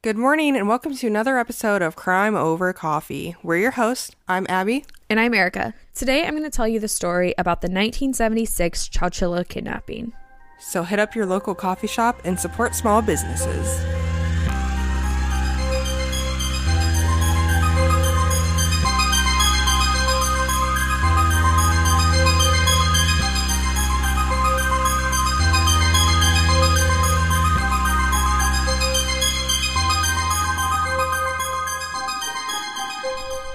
Good 0.00 0.16
morning 0.16 0.56
and 0.56 0.68
welcome 0.68 0.94
to 0.94 1.08
another 1.08 1.38
episode 1.38 1.82
of 1.82 1.96
Crime 1.96 2.36
Over 2.36 2.72
Coffee. 2.72 3.34
We're 3.42 3.56
your 3.56 3.72
hosts. 3.72 4.12
I'm 4.28 4.46
Abby. 4.48 4.84
And 5.10 5.18
I'm 5.18 5.34
Erica. 5.34 5.74
Today 5.92 6.24
I'm 6.24 6.36
going 6.36 6.44
to 6.44 6.50
tell 6.50 6.68
you 6.68 6.78
the 6.78 6.86
story 6.86 7.34
about 7.36 7.62
the 7.62 7.66
1976 7.66 8.90
Chowchilla 8.90 9.48
kidnapping. 9.48 10.12
So 10.60 10.84
hit 10.84 11.00
up 11.00 11.16
your 11.16 11.26
local 11.26 11.56
coffee 11.56 11.88
shop 11.88 12.20
and 12.24 12.38
support 12.38 12.76
small 12.76 13.02
businesses. 13.02 13.97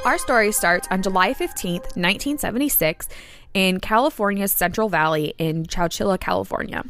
Our 0.06 0.18
story 0.18 0.52
starts 0.52 0.86
on 0.92 1.02
July 1.02 1.34
15th, 1.34 1.96
1976, 1.96 3.08
in 3.54 3.80
California's 3.80 4.52
Central 4.52 4.90
Valley 4.90 5.34
in 5.38 5.66
Chowchilla, 5.66 6.20
California. 6.20 6.84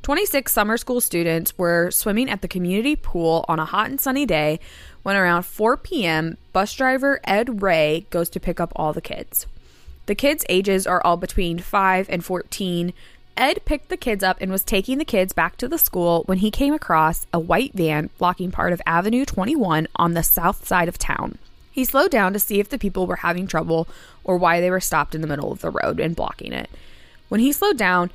26 0.00 0.50
summer 0.52 0.78
school 0.78 1.02
students 1.02 1.56
were 1.58 1.90
swimming 1.90 2.30
at 2.30 2.40
the 2.40 2.48
community 2.48 2.96
pool 2.96 3.44
on 3.46 3.58
a 3.58 3.66
hot 3.66 3.90
and 3.90 4.00
sunny 4.00 4.24
day 4.24 4.58
when 5.02 5.16
around 5.16 5.42
4 5.42 5.76
p.m., 5.76 6.38
bus 6.54 6.72
driver 6.72 7.20
Ed 7.24 7.60
Ray 7.60 8.06
goes 8.08 8.30
to 8.30 8.40
pick 8.40 8.58
up 8.58 8.72
all 8.74 8.94
the 8.94 9.02
kids. 9.02 9.44
The 10.06 10.14
kids' 10.14 10.46
ages 10.48 10.86
are 10.86 11.02
all 11.04 11.18
between 11.18 11.58
5 11.58 12.08
and 12.08 12.24
14. 12.24 12.94
Ed 13.36 13.66
picked 13.66 13.90
the 13.90 13.98
kids 13.98 14.24
up 14.24 14.38
and 14.40 14.50
was 14.50 14.64
taking 14.64 14.96
the 14.96 15.04
kids 15.04 15.34
back 15.34 15.58
to 15.58 15.68
the 15.68 15.76
school 15.76 16.22
when 16.24 16.38
he 16.38 16.50
came 16.50 16.72
across 16.72 17.26
a 17.34 17.38
white 17.38 17.74
van 17.74 18.08
blocking 18.16 18.50
part 18.50 18.72
of 18.72 18.80
Avenue 18.86 19.26
21 19.26 19.88
on 19.96 20.14
the 20.14 20.22
south 20.22 20.66
side 20.66 20.88
of 20.88 20.96
town. 20.96 21.36
He 21.76 21.84
slowed 21.84 22.10
down 22.10 22.32
to 22.32 22.38
see 22.38 22.58
if 22.58 22.70
the 22.70 22.78
people 22.78 23.06
were 23.06 23.16
having 23.16 23.46
trouble 23.46 23.86
or 24.24 24.38
why 24.38 24.62
they 24.62 24.70
were 24.70 24.80
stopped 24.80 25.14
in 25.14 25.20
the 25.20 25.26
middle 25.26 25.52
of 25.52 25.60
the 25.60 25.68
road 25.68 26.00
and 26.00 26.16
blocking 26.16 26.54
it. 26.54 26.70
When 27.28 27.38
he 27.38 27.52
slowed 27.52 27.76
down, 27.76 28.10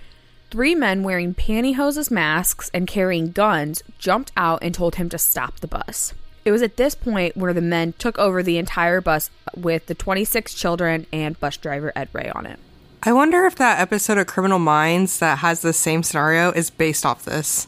three 0.50 0.73
men 0.73 1.03
wearing 1.03 1.36
pantyhose 1.36 1.95
as 1.95 2.09
masks 2.09 2.72
and 2.73 2.88
carrying 2.88 3.31
guns 3.31 3.84
jumped 4.00 4.31
out 4.36 4.64
and 4.64 4.73
told 4.73 4.95
him 4.95 5.09
to 5.09 5.20
stop 5.20 5.59
the 5.59 5.68
bus. 5.68 6.16
It 6.44 6.52
was 6.52 6.64
at 6.64 6.78
this 6.78 6.95
point 6.95 7.38
where 7.38 7.53
the 7.53 7.62
men 7.62 7.94
took 8.00 8.18
over 8.18 8.42
the 8.42 8.58
entire 8.58 9.00
bus 9.00 9.30
with 9.56 9.86
the 9.86 9.94
26 9.94 10.56
children 10.56 11.06
and 11.14 11.40
bus 11.40 11.56
driver 11.56 11.94
Ed 11.96 12.09
Ray 12.14 12.31
on 12.34 12.48
it. 12.48 12.58
I 13.03 13.14
wonder 13.14 13.46
if 13.46 13.58
that 13.58 13.80
episode 13.80 14.18
of 14.18 14.25
Criminal 14.25 14.58
Minds 14.58 15.20
that 15.20 15.38
has 15.38 15.62
the 15.62 15.72
same 15.72 16.02
scenario 16.02 16.50
is 16.50 16.72
based 16.72 17.06
off 17.06 17.25
this. 17.25 17.68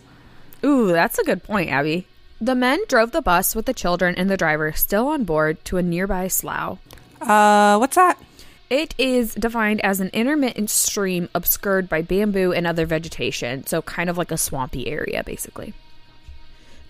Ooh, 0.65 0.87
that's 0.87 1.19
a 1.19 1.23
good 1.23 1.43
point, 1.43 1.69
Abby. 1.69 2.07
The 2.43 2.55
men 2.55 2.81
drove 2.89 3.11
the 3.11 3.21
bus 3.21 3.55
with 3.55 3.67
the 3.67 3.73
children 3.73 4.15
and 4.15 4.29
the 4.29 4.35
driver 4.35 4.73
still 4.73 5.07
on 5.07 5.23
board 5.23 5.63
to 5.63 5.77
a 5.77 5.81
nearby 5.81 6.27
slough. 6.27 6.77
Uh, 7.21 7.77
what's 7.77 7.95
that? 7.95 8.21
It 8.69 8.93
is 8.97 9.33
defined 9.33 9.79
as 9.79 10.01
an 10.01 10.09
intermittent 10.11 10.69
stream 10.69 11.29
obscured 11.33 11.87
by 11.87 12.01
bamboo 12.01 12.51
and 12.51 12.67
other 12.67 12.85
vegetation, 12.85 13.65
so 13.65 13.81
kind 13.81 14.09
of 14.09 14.17
like 14.17 14.29
a 14.29 14.37
swampy 14.37 14.89
area, 14.89 15.23
basically. 15.23 15.73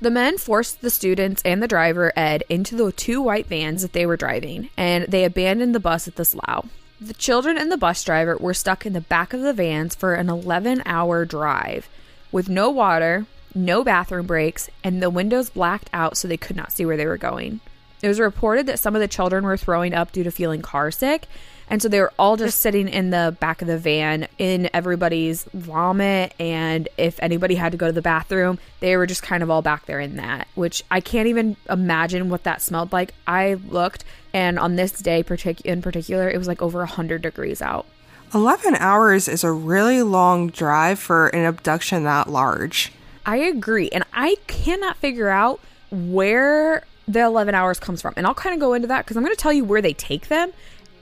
The 0.02 0.10
men 0.10 0.40
forced 0.40 0.82
the 0.82 0.90
students 0.90 1.44
and 1.46 1.62
the 1.62 1.68
driver, 1.68 2.12
Ed, 2.16 2.44
into 2.50 2.76
the 2.76 2.92
two 2.92 3.22
white 3.22 3.46
vans 3.46 3.84
that 3.84 3.94
they 3.94 4.08
were 4.08 4.18
driving, 4.18 4.72
and 4.76 5.06
they 5.06 5.24
abandoned 5.24 5.76
the 5.76 5.80
bus 5.80 6.08
at 6.08 6.16
the 6.16 6.26
slough. 6.26 6.68
The 7.00 7.14
children 7.14 7.60
and 7.60 7.72
the 7.72 7.78
bus 7.78 8.04
driver 8.04 8.38
were 8.38 8.56
stuck 8.56 8.88
in 8.88 8.94
the 8.94 9.02
back 9.02 9.34
of 9.34 9.42
the 9.42 9.54
vans 9.54 9.94
for 9.94 10.16
an 10.16 10.32
11 10.32 10.82
hour 10.88 11.26
drive 11.26 11.88
with 12.32 12.50
no 12.50 12.72
water, 12.72 13.28
no 13.56 13.84
bathroom 13.84 14.26
breaks, 14.26 14.70
and 14.84 15.02
the 15.02 15.10
windows 15.10 15.50
blacked 15.50 15.90
out 15.94 16.18
so 16.18 16.28
they 16.28 16.38
could 16.38 16.56
not 16.56 16.72
see 16.72 16.86
where 16.86 16.98
they 16.98 17.06
were 17.06 17.18
going. 17.18 17.60
It 18.02 18.08
was 18.08 18.20
reported 18.20 18.66
that 18.68 18.80
some 18.80 18.96
of 18.96 19.02
the 19.02 19.08
children 19.08 19.46
were 19.46 19.56
throwing 19.56 19.94
up 19.94 20.12
due 20.12 20.24
to 20.24 20.32
feeling 20.32 20.62
car 20.62 20.92
sick, 20.92 21.28
and 21.70 21.82
so 21.82 21.88
they 21.88 22.02
were 22.02 22.12
all 22.20 22.36
just 22.36 22.60
sitting 22.60 22.90
in 22.90 23.10
the 23.10 23.36
back 23.40 23.62
of 23.62 23.68
the 23.68 23.78
van 23.78 24.28
in 24.38 24.70
everybody's 24.74 25.46
vomit. 25.54 26.34
And 26.40 26.90
if 26.98 27.18
anybody 27.22 27.56
had 27.56 27.72
to 27.72 27.78
go 27.78 27.88
to 27.88 27.94
the 27.94 28.02
bathroom, 28.02 28.60
they 28.82 28.98
were 28.98 29.08
just 29.08 29.24
kind 29.24 29.42
of 29.42 29.50
all 29.50 29.62
back 29.62 29.86
there 29.86 30.02
in 30.02 30.18
that, 30.18 30.48
which 30.56 30.84
I 30.92 31.00
can't 31.00 31.28
even 31.28 31.56
imagine 31.70 32.30
what 32.30 32.44
that 32.44 32.62
smelled 32.62 32.92
like. 32.92 33.14
I 33.26 33.54
looked, 33.70 34.04
and 34.34 34.60
on 34.60 34.76
this 34.76 34.92
day 34.92 35.24
partic- 35.24 35.62
in 35.62 35.82
particular, 35.82 36.30
it 36.30 36.38
was 36.38 36.48
like 36.48 36.62
over 36.62 36.80
100 36.80 37.22
degrees 37.22 37.62
out. 37.62 37.86
11 38.34 38.76
hours 38.76 39.28
is 39.28 39.44
a 39.44 39.52
really 39.52 40.02
long 40.02 40.50
drive 40.50 41.00
for 41.00 41.28
an 41.28 41.46
abduction 41.46 42.04
that 42.04 42.30
large. 42.30 42.92
I 43.26 43.38
agree. 43.38 43.90
And 43.90 44.04
I 44.14 44.36
cannot 44.48 44.98
figure 44.98 45.30
out 45.30 45.60
where 45.92 46.84
the 47.08 47.22
11 47.22 47.56
hours 47.56 47.80
comes 47.80 48.02
from. 48.02 48.14
And 48.18 48.26
I'll 48.26 48.34
kind 48.34 48.54
of 48.54 48.60
go 48.60 48.74
into 48.74 48.88
that 48.88 49.06
because 49.06 49.18
I'm 49.18 49.24
going 49.24 49.36
to 49.36 49.42
tell 49.42 49.54
you 49.54 49.64
where 49.64 49.82
they 49.82 49.94
take 49.94 50.28
them. 50.28 50.52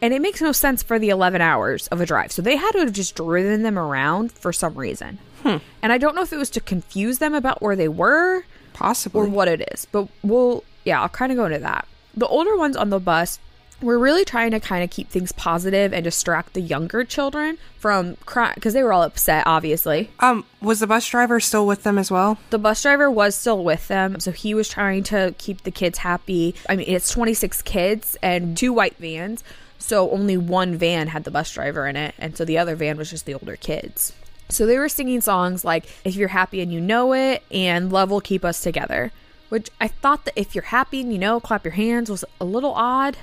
And 0.01 0.13
it 0.13 0.21
makes 0.21 0.41
no 0.41 0.51
sense 0.51 0.81
for 0.81 0.97
the 0.97 1.09
11 1.09 1.41
hours 1.41 1.87
of 1.87 2.01
a 2.01 2.05
drive. 2.05 2.31
So 2.31 2.41
they 2.41 2.55
had 2.55 2.71
to 2.71 2.79
have 2.79 2.91
just 2.91 3.15
driven 3.15 3.61
them 3.61 3.77
around 3.77 4.31
for 4.31 4.51
some 4.51 4.73
reason. 4.75 5.19
Hmm. 5.43 5.57
And 5.81 5.91
I 5.93 5.97
don't 5.99 6.15
know 6.15 6.23
if 6.23 6.33
it 6.33 6.37
was 6.37 6.49
to 6.51 6.59
confuse 6.61 7.19
them 7.19 7.33
about 7.35 7.61
where 7.61 7.75
they 7.75 7.87
were 7.87 8.43
Possibly. 8.73 9.21
or 9.21 9.25
what 9.29 9.47
it 9.47 9.67
is. 9.71 9.85
But 9.91 10.07
we'll, 10.23 10.63
yeah, 10.85 11.01
I'll 11.01 11.09
kind 11.09 11.31
of 11.31 11.37
go 11.37 11.45
into 11.45 11.59
that. 11.59 11.87
The 12.15 12.27
older 12.27 12.57
ones 12.57 12.75
on 12.75 12.89
the 12.89 12.99
bus 12.99 13.39
we're 13.81 13.97
really 13.97 14.25
trying 14.25 14.51
to 14.51 14.59
kind 14.59 14.83
of 14.83 14.89
keep 14.89 15.09
things 15.09 15.31
positive 15.31 15.93
and 15.93 16.03
distract 16.03 16.53
the 16.53 16.61
younger 16.61 17.03
children 17.03 17.57
from 17.77 18.15
crying 18.25 18.53
because 18.55 18.73
they 18.73 18.83
were 18.83 18.93
all 18.93 19.03
upset, 19.03 19.45
obviously. 19.47 20.09
Um, 20.19 20.45
was 20.61 20.79
the 20.79 20.87
bus 20.87 21.07
driver 21.07 21.39
still 21.39 21.65
with 21.65 21.83
them 21.83 21.97
as 21.97 22.11
well? 22.11 22.37
The 22.49 22.59
bus 22.59 22.81
driver 22.81 23.09
was 23.09 23.35
still 23.35 23.63
with 23.63 23.87
them, 23.87 24.19
so 24.19 24.31
he 24.31 24.53
was 24.53 24.69
trying 24.69 25.03
to 25.05 25.35
keep 25.37 25.63
the 25.63 25.71
kids 25.71 25.99
happy. 25.99 26.55
I 26.69 26.75
mean, 26.75 26.87
it's 26.87 27.11
26 27.11 27.61
kids 27.63 28.17
and 28.21 28.55
two 28.55 28.71
white 28.73 28.97
vans, 28.97 29.43
so 29.79 30.11
only 30.11 30.37
one 30.37 30.77
van 30.77 31.07
had 31.07 31.23
the 31.23 31.31
bus 31.31 31.51
driver 31.51 31.87
in 31.87 31.95
it, 31.95 32.13
and 32.17 32.37
so 32.37 32.45
the 32.45 32.57
other 32.57 32.75
van 32.75 32.97
was 32.97 33.09
just 33.09 33.25
the 33.25 33.33
older 33.33 33.55
kids. 33.55 34.13
So 34.49 34.65
they 34.65 34.77
were 34.77 34.89
singing 34.89 35.21
songs 35.21 35.63
like 35.63 35.85
If 36.03 36.15
You're 36.15 36.27
Happy 36.29 36.61
and 36.61 36.73
You 36.73 36.81
Know 36.81 37.13
It 37.13 37.43
and 37.51 37.91
Love 37.91 38.11
Will 38.11 38.21
Keep 38.21 38.43
Us 38.43 38.61
Together, 38.61 39.11
which 39.49 39.69
I 39.79 39.87
thought 39.87 40.25
that 40.25 40.39
if 40.39 40.53
you're 40.53 40.65
happy 40.65 41.01
and 41.01 41.11
you 41.11 41.19
know, 41.19 41.39
clap 41.39 41.63
your 41.63 41.73
hands 41.73 42.09
was 42.09 42.25
a 42.39 42.45
little 42.45 42.73
odd. 42.73 43.17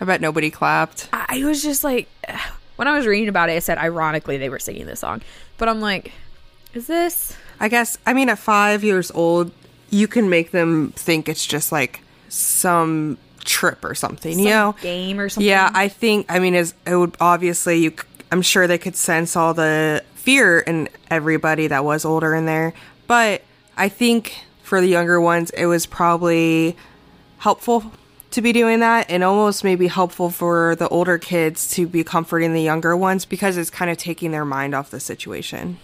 I 0.00 0.04
bet 0.04 0.20
nobody 0.20 0.50
clapped. 0.50 1.08
I 1.12 1.42
was 1.44 1.62
just 1.62 1.84
like, 1.84 2.08
when 2.76 2.88
I 2.88 2.96
was 2.96 3.06
reading 3.06 3.28
about 3.28 3.48
it, 3.48 3.54
it 3.54 3.62
said 3.62 3.78
ironically 3.78 4.36
they 4.36 4.48
were 4.48 4.58
singing 4.58 4.86
this 4.86 5.00
song. 5.00 5.22
But 5.58 5.68
I'm 5.68 5.80
like, 5.80 6.12
is 6.74 6.86
this? 6.86 7.36
I 7.58 7.68
guess, 7.68 7.96
I 8.06 8.12
mean, 8.12 8.28
at 8.28 8.38
five 8.38 8.84
years 8.84 9.10
old, 9.12 9.50
you 9.90 10.06
can 10.08 10.28
make 10.28 10.50
them 10.50 10.92
think 10.92 11.28
it's 11.28 11.46
just 11.46 11.72
like 11.72 12.00
some 12.28 13.16
trip 13.44 13.84
or 13.84 13.94
something, 13.94 14.34
Some 14.34 14.42
you 14.42 14.48
know? 14.50 14.74
game 14.82 15.18
or 15.18 15.28
something. 15.28 15.48
Yeah, 15.48 15.70
I 15.72 15.88
think, 15.88 16.26
I 16.28 16.38
mean, 16.38 16.54
as 16.54 16.74
it 16.86 16.96
would 16.96 17.16
obviously, 17.20 17.78
you, 17.78 17.90
c- 17.90 17.96
I'm 18.30 18.42
sure 18.42 18.66
they 18.66 18.78
could 18.78 18.96
sense 18.96 19.36
all 19.36 19.54
the 19.54 20.04
fear 20.14 20.58
in 20.58 20.88
everybody 21.10 21.68
that 21.68 21.84
was 21.84 22.04
older 22.04 22.34
in 22.34 22.44
there. 22.44 22.74
But 23.06 23.42
I 23.76 23.88
think 23.88 24.34
for 24.62 24.80
the 24.80 24.88
younger 24.88 25.20
ones, 25.20 25.50
it 25.50 25.66
was 25.66 25.86
probably 25.86 26.76
helpful 27.38 27.92
to 28.36 28.42
be 28.42 28.52
doing 28.52 28.80
that 28.80 29.06
and 29.08 29.24
almost 29.24 29.64
maybe 29.64 29.86
helpful 29.86 30.28
for 30.28 30.76
the 30.76 30.86
older 30.88 31.16
kids 31.16 31.70
to 31.70 31.86
be 31.86 32.04
comforting 32.04 32.52
the 32.52 32.60
younger 32.60 32.94
ones 32.94 33.24
because 33.24 33.56
it's 33.56 33.70
kind 33.70 33.90
of 33.90 33.96
taking 33.96 34.30
their 34.30 34.44
mind 34.44 34.74
off 34.74 34.90
the 34.90 35.00
situation. 35.00 35.78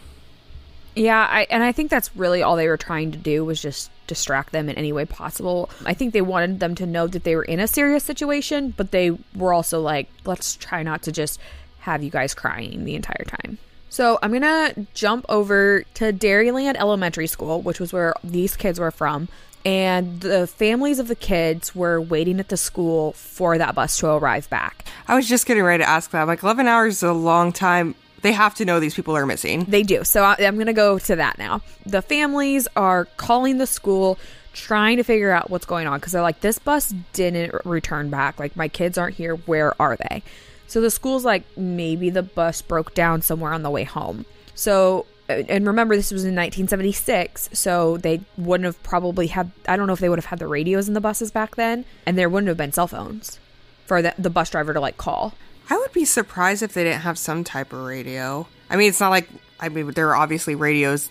Yeah, 0.94 1.26
I, 1.30 1.46
and 1.48 1.64
I 1.64 1.72
think 1.72 1.90
that's 1.90 2.14
really 2.14 2.42
all 2.42 2.56
they 2.56 2.68
were 2.68 2.76
trying 2.76 3.10
to 3.12 3.16
do 3.16 3.42
was 3.42 3.62
just 3.62 3.90
distract 4.06 4.52
them 4.52 4.68
in 4.68 4.76
any 4.76 4.92
way 4.92 5.06
possible. 5.06 5.70
I 5.86 5.94
think 5.94 6.12
they 6.12 6.20
wanted 6.20 6.60
them 6.60 6.74
to 6.74 6.84
know 6.84 7.06
that 7.06 7.24
they 7.24 7.36
were 7.36 7.42
in 7.42 7.58
a 7.58 7.66
serious 7.66 8.04
situation, 8.04 8.74
but 8.76 8.90
they 8.90 9.16
were 9.34 9.54
also 9.54 9.80
like, 9.80 10.10
let's 10.26 10.56
try 10.56 10.82
not 10.82 11.00
to 11.04 11.12
just 11.12 11.40
have 11.80 12.02
you 12.02 12.10
guys 12.10 12.34
crying 12.34 12.84
the 12.84 12.94
entire 12.94 13.24
time. 13.24 13.56
So 13.88 14.18
I'm 14.22 14.30
gonna 14.30 14.74
jump 14.92 15.24
over 15.30 15.84
to 15.94 16.12
Dairyland 16.12 16.76
Elementary 16.76 17.26
School, 17.26 17.62
which 17.62 17.80
was 17.80 17.94
where 17.94 18.14
these 18.22 18.56
kids 18.56 18.78
were 18.78 18.90
from. 18.90 19.28
And 19.64 20.20
the 20.20 20.46
families 20.46 20.98
of 20.98 21.08
the 21.08 21.14
kids 21.14 21.74
were 21.74 22.00
waiting 22.00 22.40
at 22.40 22.48
the 22.48 22.56
school 22.56 23.12
for 23.12 23.58
that 23.58 23.74
bus 23.74 23.98
to 23.98 24.08
arrive 24.08 24.50
back. 24.50 24.84
I 25.06 25.14
was 25.14 25.28
just 25.28 25.46
getting 25.46 25.62
ready 25.62 25.84
to 25.84 25.88
ask 25.88 26.10
that. 26.10 26.22
I'm 26.22 26.28
like, 26.28 26.42
11 26.42 26.66
hours 26.66 26.96
is 26.96 27.02
a 27.02 27.12
long 27.12 27.52
time. 27.52 27.94
They 28.22 28.32
have 28.32 28.54
to 28.56 28.64
know 28.64 28.80
these 28.80 28.94
people 28.94 29.16
are 29.16 29.26
missing. 29.26 29.64
They 29.64 29.82
do. 29.82 30.04
So 30.04 30.22
I, 30.22 30.36
I'm 30.40 30.54
going 30.54 30.66
to 30.66 30.72
go 30.72 30.98
to 30.98 31.16
that 31.16 31.38
now. 31.38 31.60
The 31.86 32.02
families 32.02 32.68
are 32.76 33.04
calling 33.16 33.58
the 33.58 33.66
school, 33.66 34.18
trying 34.52 34.96
to 34.96 35.04
figure 35.04 35.30
out 35.30 35.50
what's 35.50 35.66
going 35.66 35.86
on 35.86 35.98
because 35.98 36.12
they're 36.12 36.22
like, 36.22 36.40
this 36.40 36.58
bus 36.58 36.94
didn't 37.12 37.54
return 37.64 38.10
back. 38.10 38.38
Like, 38.38 38.56
my 38.56 38.68
kids 38.68 38.98
aren't 38.98 39.16
here. 39.16 39.36
Where 39.36 39.80
are 39.80 39.96
they? 39.96 40.22
So 40.66 40.80
the 40.80 40.90
school's 40.90 41.24
like, 41.24 41.44
maybe 41.56 42.10
the 42.10 42.22
bus 42.22 42.62
broke 42.62 42.94
down 42.94 43.22
somewhere 43.22 43.52
on 43.52 43.62
the 43.62 43.70
way 43.70 43.84
home. 43.84 44.24
So, 44.54 45.06
Uh, 45.40 45.44
and 45.48 45.66
remember, 45.66 45.96
this 45.96 46.10
was 46.10 46.24
in 46.24 46.34
1976. 46.34 47.50
So 47.52 47.96
they 47.98 48.20
wouldn't 48.36 48.64
have 48.64 48.82
probably 48.82 49.28
had, 49.28 49.50
I 49.66 49.76
don't 49.76 49.86
know 49.86 49.92
if 49.92 50.00
they 50.00 50.08
would 50.08 50.18
have 50.18 50.26
had 50.26 50.38
the 50.38 50.46
radios 50.46 50.88
in 50.88 50.94
the 50.94 51.00
buses 51.00 51.30
back 51.30 51.56
then. 51.56 51.84
And 52.06 52.18
there 52.18 52.28
wouldn't 52.28 52.48
have 52.48 52.56
been 52.56 52.72
cell 52.72 52.88
phones 52.88 53.38
for 53.86 54.02
the, 54.02 54.14
the 54.18 54.30
bus 54.30 54.50
driver 54.50 54.72
to 54.72 54.80
like 54.80 54.96
call. 54.96 55.34
I 55.70 55.76
would 55.78 55.92
be 55.92 56.04
surprised 56.04 56.62
if 56.62 56.74
they 56.74 56.84
didn't 56.84 57.02
have 57.02 57.18
some 57.18 57.44
type 57.44 57.72
of 57.72 57.80
radio. 57.80 58.46
I 58.68 58.76
mean, 58.76 58.88
it's 58.88 59.00
not 59.00 59.10
like 59.10 59.28
I 59.60 59.68
mean 59.68 59.90
there 59.92 60.08
are 60.10 60.16
obviously 60.16 60.54
radios 60.54 61.08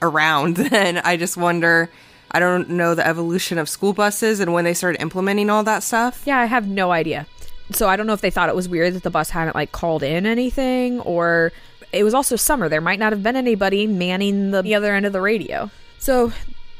around. 0.00 0.56
Then 0.72 0.98
I 0.98 1.16
just 1.16 1.36
wonder. 1.36 1.90
I 2.34 2.40
don't 2.40 2.70
know 2.70 2.94
the 2.94 3.06
evolution 3.06 3.58
of 3.58 3.68
school 3.68 3.92
buses 3.92 4.40
and 4.40 4.54
when 4.54 4.64
they 4.64 4.72
started 4.72 5.02
implementing 5.02 5.50
all 5.50 5.62
that 5.64 5.82
stuff. 5.82 6.22
Yeah, 6.24 6.38
I 6.38 6.46
have 6.46 6.66
no 6.66 6.90
idea. 6.90 7.26
So 7.72 7.88
I 7.88 7.96
don't 7.96 8.06
know 8.06 8.14
if 8.14 8.22
they 8.22 8.30
thought 8.30 8.48
it 8.48 8.54
was 8.54 8.70
weird 8.70 8.94
that 8.94 9.02
the 9.02 9.10
bus 9.10 9.28
hadn't 9.30 9.54
like 9.54 9.72
called 9.72 10.02
in 10.02 10.24
anything 10.24 11.00
or 11.00 11.52
it 11.92 12.04
was 12.04 12.14
also 12.14 12.36
summer. 12.36 12.68
There 12.68 12.80
might 12.80 12.98
not 12.98 13.12
have 13.12 13.22
been 13.22 13.36
anybody 13.36 13.86
manning 13.86 14.50
the 14.50 14.74
other 14.74 14.94
end 14.94 15.06
of 15.06 15.12
the 15.12 15.20
radio. 15.20 15.70
So 15.98 16.32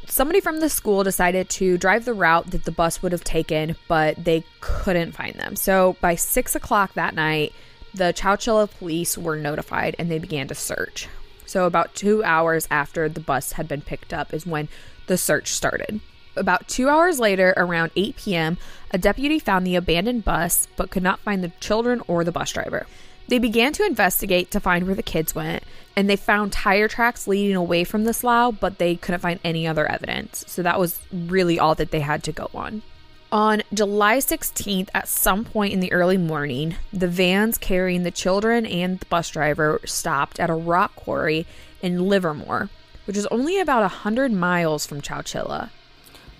somebody 0.07 0.41
from 0.41 0.61
the 0.61 0.69
school 0.69 1.05
decided 1.05 1.49
to 1.51 1.79
drive 1.79 2.05
the 2.05 2.15
route 2.15 2.51
that 2.51 2.65
the 2.65 2.73
bus 2.73 3.03
would 3.03 3.13
have 3.13 3.25
taken, 3.25 3.77
but 3.89 4.25
they 4.25 4.45
couldn't 4.61 5.13
find 5.13 5.35
them. 5.35 5.57
So 5.57 5.97
by 6.01 6.15
six 6.15 6.55
o'clock 6.55 6.95
that 6.95 7.15
night, 7.15 7.53
the 7.95 8.13
Chowchilla 8.13 8.71
police 8.71 9.19
were 9.19 9.37
notified 9.37 9.97
and 9.99 10.11
they 10.11 10.19
began 10.19 10.49
to 10.49 10.55
search. 10.55 11.09
So 11.45 11.67
about 11.67 11.95
two 11.95 12.25
hours 12.25 12.67
after 12.71 13.09
the 13.09 13.21
bus 13.21 13.53
had 13.53 13.69
been 13.69 13.83
picked 13.83 14.15
up 14.15 14.33
is 14.33 14.47
when 14.47 14.69
the 15.07 15.19
search 15.19 15.49
started. 15.53 16.01
About 16.35 16.67
two 16.67 16.89
hours 16.89 17.21
later, 17.21 17.53
around 17.59 17.91
8 17.95 18.17
p.m., 18.17 18.57
a 18.91 18.97
deputy 18.97 19.39
found 19.39 19.67
the 19.67 19.77
abandoned 19.77 20.25
bus 20.25 20.67
but 20.77 20.91
could 20.91 21.03
not 21.03 21.21
find 21.21 21.45
the 21.45 21.53
children 21.61 22.01
or 22.07 22.25
the 22.25 22.33
bus 22.33 22.53
driver. 22.53 22.87
They 23.29 23.39
began 23.39 23.73
to 23.75 23.87
investigate 23.87 24.51
to 24.51 24.61
find 24.61 24.87
where 24.87 24.95
the 24.95 25.03
kids 25.03 25.35
went, 25.35 25.63
and 25.97 26.09
they 26.09 26.17
found 26.17 26.53
tire 26.53 26.89
tracks 26.89 27.27
leading 27.27 27.57
away 27.57 27.85
from 27.85 28.05
the 28.05 28.13
slough, 28.13 28.57
but 28.61 28.79
they 28.79 28.97
couldn't 28.97 29.21
find 29.21 29.41
any 29.45 29.67
other 29.67 29.87
evidence. 29.87 30.45
So 30.49 30.63
that 30.63 30.79
was 30.79 31.01
really 31.13 31.59
all 31.59 31.75
that 31.77 31.91
they 31.91 32.01
had 32.01 32.23
to 32.25 32.33
go 32.33 32.51
on. 32.55 32.83
On 33.31 33.63
July 33.73 34.19
16th, 34.19 34.91
at 34.93 35.09
some 35.09 35.45
point 35.45 35.73
in 35.73 35.81
the 35.81 35.93
early 35.93 36.19
morning, 36.19 36.77
the 36.93 37.09
vans 37.09 37.57
carrying 37.57 38.03
the 38.03 38.11
children 38.11 38.67
and 38.67 39.01
the 39.01 39.07
bus 39.07 39.31
driver 39.31 39.81
stopped 39.87 40.39
at 40.39 40.51
a 40.51 40.55
rock 40.55 40.95
quarry 40.97 41.47
in 41.81 42.09
Livermore, 42.09 42.69
which 43.07 43.17
is 43.17 43.27
only 43.29 43.59
about 43.59 43.81
100 43.81 44.33
miles 44.33 44.85
from 44.85 45.01
Chowchilla. 45.01 45.71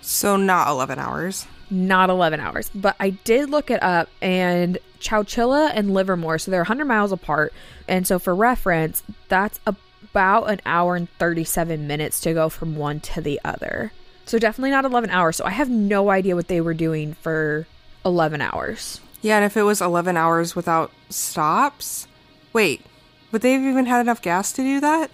So 0.03 0.37
not 0.37 0.69
11 0.69 0.99
hours. 0.99 1.47
Not 1.71 2.11
11 2.11 2.41
hours. 2.41 2.71
But 2.75 2.97
I 3.01 3.11
did 3.11 3.49
look 3.49 3.71
it 3.71 3.83
up, 3.83 4.09
and 4.21 4.77
Chowchilla 5.01 5.71
and 5.75 5.95
Livermore, 5.95 6.39
so 6.39 6.51
they're 6.51 6.61
100 6.61 6.85
miles 6.85 7.13
apart. 7.13 7.55
And 7.89 8.07
so 8.07 8.19
for 8.19 8.35
reference, 8.35 9.03
that's 9.29 9.59
about 9.67 10.51
an 10.51 10.61
hour 10.67 10.97
and 10.97 11.09
37 11.19 11.87
minutes 11.87 12.21
to 12.21 12.35
go 12.35 12.49
from 12.49 12.77
one 12.77 13.01
to 13.01 13.21
the 13.21 13.41
other. 13.45 13.93
So 14.27 14.39
definitely 14.39 14.71
not 14.71 14.85
11 14.85 15.11
hours. 15.11 15.37
So 15.37 15.45
I 15.45 15.51
have 15.51 15.71
no 15.71 16.11
idea 16.11 16.37
what 16.37 16.49
they 16.49 16.61
were 16.61 16.75
doing 16.75 17.15
for 17.15 17.67
11 18.05 18.41
hours. 18.41 19.01
Yeah, 19.23 19.37
and 19.37 19.45
if 19.45 19.57
it 19.57 19.63
was 19.63 19.81
11 19.81 20.17
hours 20.17 20.57
without 20.57 20.91
stops, 21.09 22.07
wait, 22.53 22.85
would 23.31 23.43
they 23.43 23.53
have 23.53 23.63
even 23.63 23.87
had 23.87 24.01
enough 24.01 24.21
gas 24.21 24.53
to 24.53 24.63
do 24.63 24.81
that? 24.81 25.11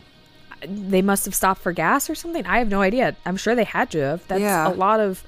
They 0.66 1.02
must 1.02 1.25
have 1.25 1.34
stopped 1.34 1.60
for 1.62 1.72
gas 1.72 2.08
or 2.10 2.14
something. 2.14 2.44
I 2.46 2.58
have 2.58 2.69
no 2.69 2.81
idea. 2.82 3.16
I'm 3.26 3.37
sure 3.37 3.55
they 3.55 3.64
had 3.64 3.90
to 3.93 3.99
have. 4.00 4.26
That's 4.28 4.40
Yeah. 4.40 4.69
a 4.69 4.75
lot 4.75 5.00
of. 5.00 5.22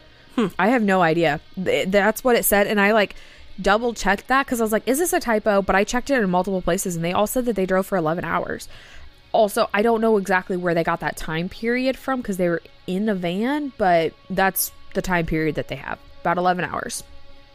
I 0.59 0.69
have 0.69 0.83
no 0.83 1.03
idea. 1.03 1.41
That's 1.57 2.25
what 2.25 2.37
it 2.37 2.45
said, 2.45 2.67
and 2.67 2.81
I 2.81 2.93
like 2.93 3.15
double 3.61 3.93
checked 3.93 4.29
that 4.29 4.47
because 4.47 4.61
I 4.61 4.65
was 4.65 4.73
like, 4.73 4.87
"Is 4.89 4.99
this 4.99 5.13
a 5.13 5.21
typo?" 5.21 5.61
But 5.61 5.77
I 5.77 5.85
checked 5.85 6.09
it 6.11 6.23
in 6.23 6.31
multiple 6.31 6.63
places, 6.63 6.97
and 6.97 7.05
they 7.05 7.13
all 7.13 7.27
said 7.27 7.45
that 7.45 7.57
they 7.57 7.67
drove 7.67 7.87
for 7.87 7.99
11 7.99 8.25
hours. 8.25 8.69
Also, 9.33 9.69
I 9.75 9.83
don't 9.83 10.01
know 10.01 10.17
exactly 10.17 10.57
where 10.57 10.75
they 10.75 10.83
got 10.85 11.01
that 11.01 11.17
time 11.17 11.49
period 11.49 11.97
from 11.97 12.21
because 12.21 12.37
they 12.37 12.49
were 12.49 12.63
in 12.87 13.09
a 13.09 13.15
van, 13.15 13.73
but 13.77 14.13
that's 14.31 14.73
the 14.95 15.03
time 15.03 15.27
period 15.27 15.55
that 15.57 15.69
they 15.69 15.77
have 15.77 15.99
about 16.23 16.39
11 16.39 16.65
hours. 16.65 17.05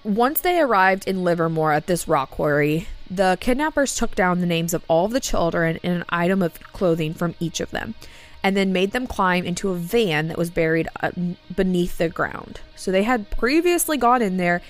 Once 0.03 0.41
they 0.41 0.59
arrived 0.59 1.07
in 1.07 1.23
Livermore 1.23 1.71
at 1.71 1.87
this 1.87 2.07
rock 2.07 2.29
quarry, 2.29 2.87
the 3.09 3.37
kidnappers 3.39 3.95
took 3.95 4.15
down 4.15 4.39
the 4.39 4.45
names 4.45 4.73
of 4.73 4.83
all 4.87 5.05
of 5.05 5.11
the 5.11 5.19
children 5.19 5.79
and 5.83 5.93
an 5.93 6.05
item 6.09 6.41
of 6.41 6.61
clothing 6.73 7.13
from 7.13 7.35
each 7.39 7.59
of 7.59 7.71
them, 7.71 7.95
and 8.43 8.55
then 8.55 8.73
made 8.73 8.91
them 8.91 9.07
climb 9.07 9.45
into 9.45 9.69
a 9.69 9.75
van 9.75 10.27
that 10.27 10.37
was 10.37 10.49
buried 10.49 10.87
uh, 11.01 11.11
beneath 11.55 11.97
the 11.97 12.09
ground. 12.09 12.61
So 12.75 12.91
they 12.91 13.03
had 13.03 13.31
previously 13.31 13.97
gone 13.97 14.21
in 14.21 14.37
there, 14.37 14.61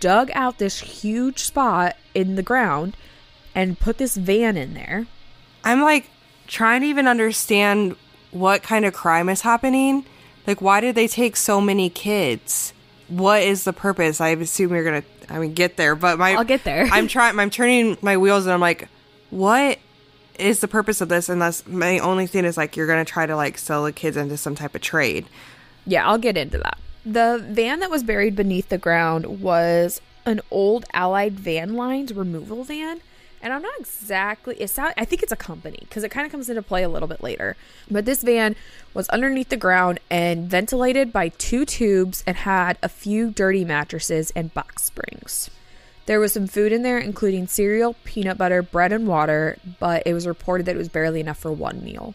dug 0.00 0.30
out 0.34 0.58
this 0.58 0.80
huge 0.80 1.40
spot 1.40 1.96
in 2.14 2.36
the 2.36 2.42
ground, 2.42 2.96
and 3.54 3.78
put 3.78 3.98
this 3.98 4.16
van 4.16 4.56
in 4.56 4.74
there. 4.74 5.06
I'm 5.64 5.82
like 5.82 6.10
trying 6.46 6.82
to 6.82 6.86
even 6.86 7.08
understand 7.08 7.96
what 8.30 8.62
kind 8.62 8.84
of 8.84 8.92
crime 8.92 9.28
is 9.28 9.42
happening. 9.42 10.04
Like, 10.46 10.60
why 10.60 10.80
did 10.80 10.94
they 10.94 11.08
take 11.08 11.36
so 11.36 11.60
many 11.60 11.88
kids? 11.88 12.72
What 13.08 13.42
is 13.42 13.64
the 13.64 13.72
purpose? 13.72 14.20
I 14.20 14.30
assume 14.30 14.72
you're 14.72 14.84
gonna, 14.84 15.04
I 15.28 15.38
mean, 15.38 15.54
get 15.54 15.76
there, 15.76 15.94
but 15.94 16.18
my 16.18 16.34
I'll 16.34 16.44
get 16.44 16.64
there. 16.64 16.86
I'm 16.92 17.08
trying. 17.08 17.38
I'm 17.38 17.50
turning 17.50 17.96
my 18.02 18.16
wheels, 18.16 18.46
and 18.46 18.52
I'm 18.52 18.60
like, 18.60 18.88
what 19.30 19.78
is 20.38 20.60
the 20.60 20.68
purpose 20.68 21.00
of 21.00 21.08
this? 21.08 21.28
And 21.28 21.40
that's 21.40 21.66
my 21.66 21.98
only 21.98 22.26
thing 22.26 22.44
is 22.44 22.56
like 22.56 22.76
you're 22.76 22.86
gonna 22.86 23.04
try 23.04 23.26
to 23.26 23.36
like 23.36 23.58
sell 23.58 23.84
the 23.84 23.92
kids 23.92 24.16
into 24.16 24.36
some 24.36 24.54
type 24.54 24.74
of 24.74 24.80
trade. 24.80 25.26
Yeah, 25.86 26.06
I'll 26.06 26.18
get 26.18 26.36
into 26.36 26.58
that. 26.58 26.78
The 27.04 27.44
van 27.46 27.80
that 27.80 27.90
was 27.90 28.02
buried 28.02 28.34
beneath 28.34 28.70
the 28.70 28.78
ground 28.78 29.42
was 29.42 30.00
an 30.24 30.40
old 30.50 30.86
Allied 30.94 31.38
Van 31.38 31.74
Lines 31.74 32.14
removal 32.14 32.64
van. 32.64 33.00
And 33.44 33.52
I'm 33.52 33.60
not 33.60 33.78
exactly, 33.78 34.56
it 34.58 34.70
sound, 34.70 34.94
I 34.96 35.04
think 35.04 35.22
it's 35.22 35.30
a 35.30 35.36
company 35.36 35.76
because 35.80 36.02
it 36.02 36.10
kind 36.10 36.24
of 36.24 36.32
comes 36.32 36.48
into 36.48 36.62
play 36.62 36.82
a 36.82 36.88
little 36.88 37.06
bit 37.06 37.22
later. 37.22 37.58
But 37.90 38.06
this 38.06 38.22
van 38.22 38.56
was 38.94 39.06
underneath 39.10 39.50
the 39.50 39.58
ground 39.58 40.00
and 40.10 40.48
ventilated 40.48 41.12
by 41.12 41.28
two 41.28 41.66
tubes 41.66 42.24
and 42.26 42.38
had 42.38 42.78
a 42.82 42.88
few 42.88 43.30
dirty 43.30 43.62
mattresses 43.62 44.32
and 44.34 44.54
box 44.54 44.84
springs. 44.84 45.50
There 46.06 46.20
was 46.20 46.32
some 46.32 46.46
food 46.46 46.72
in 46.72 46.82
there, 46.82 46.98
including 46.98 47.46
cereal, 47.46 47.96
peanut 48.04 48.38
butter, 48.38 48.62
bread, 48.62 48.92
and 48.92 49.06
water, 49.06 49.58
but 49.78 50.04
it 50.06 50.14
was 50.14 50.26
reported 50.26 50.64
that 50.64 50.74
it 50.74 50.78
was 50.78 50.88
barely 50.88 51.20
enough 51.20 51.38
for 51.38 51.52
one 51.52 51.84
meal. 51.84 52.14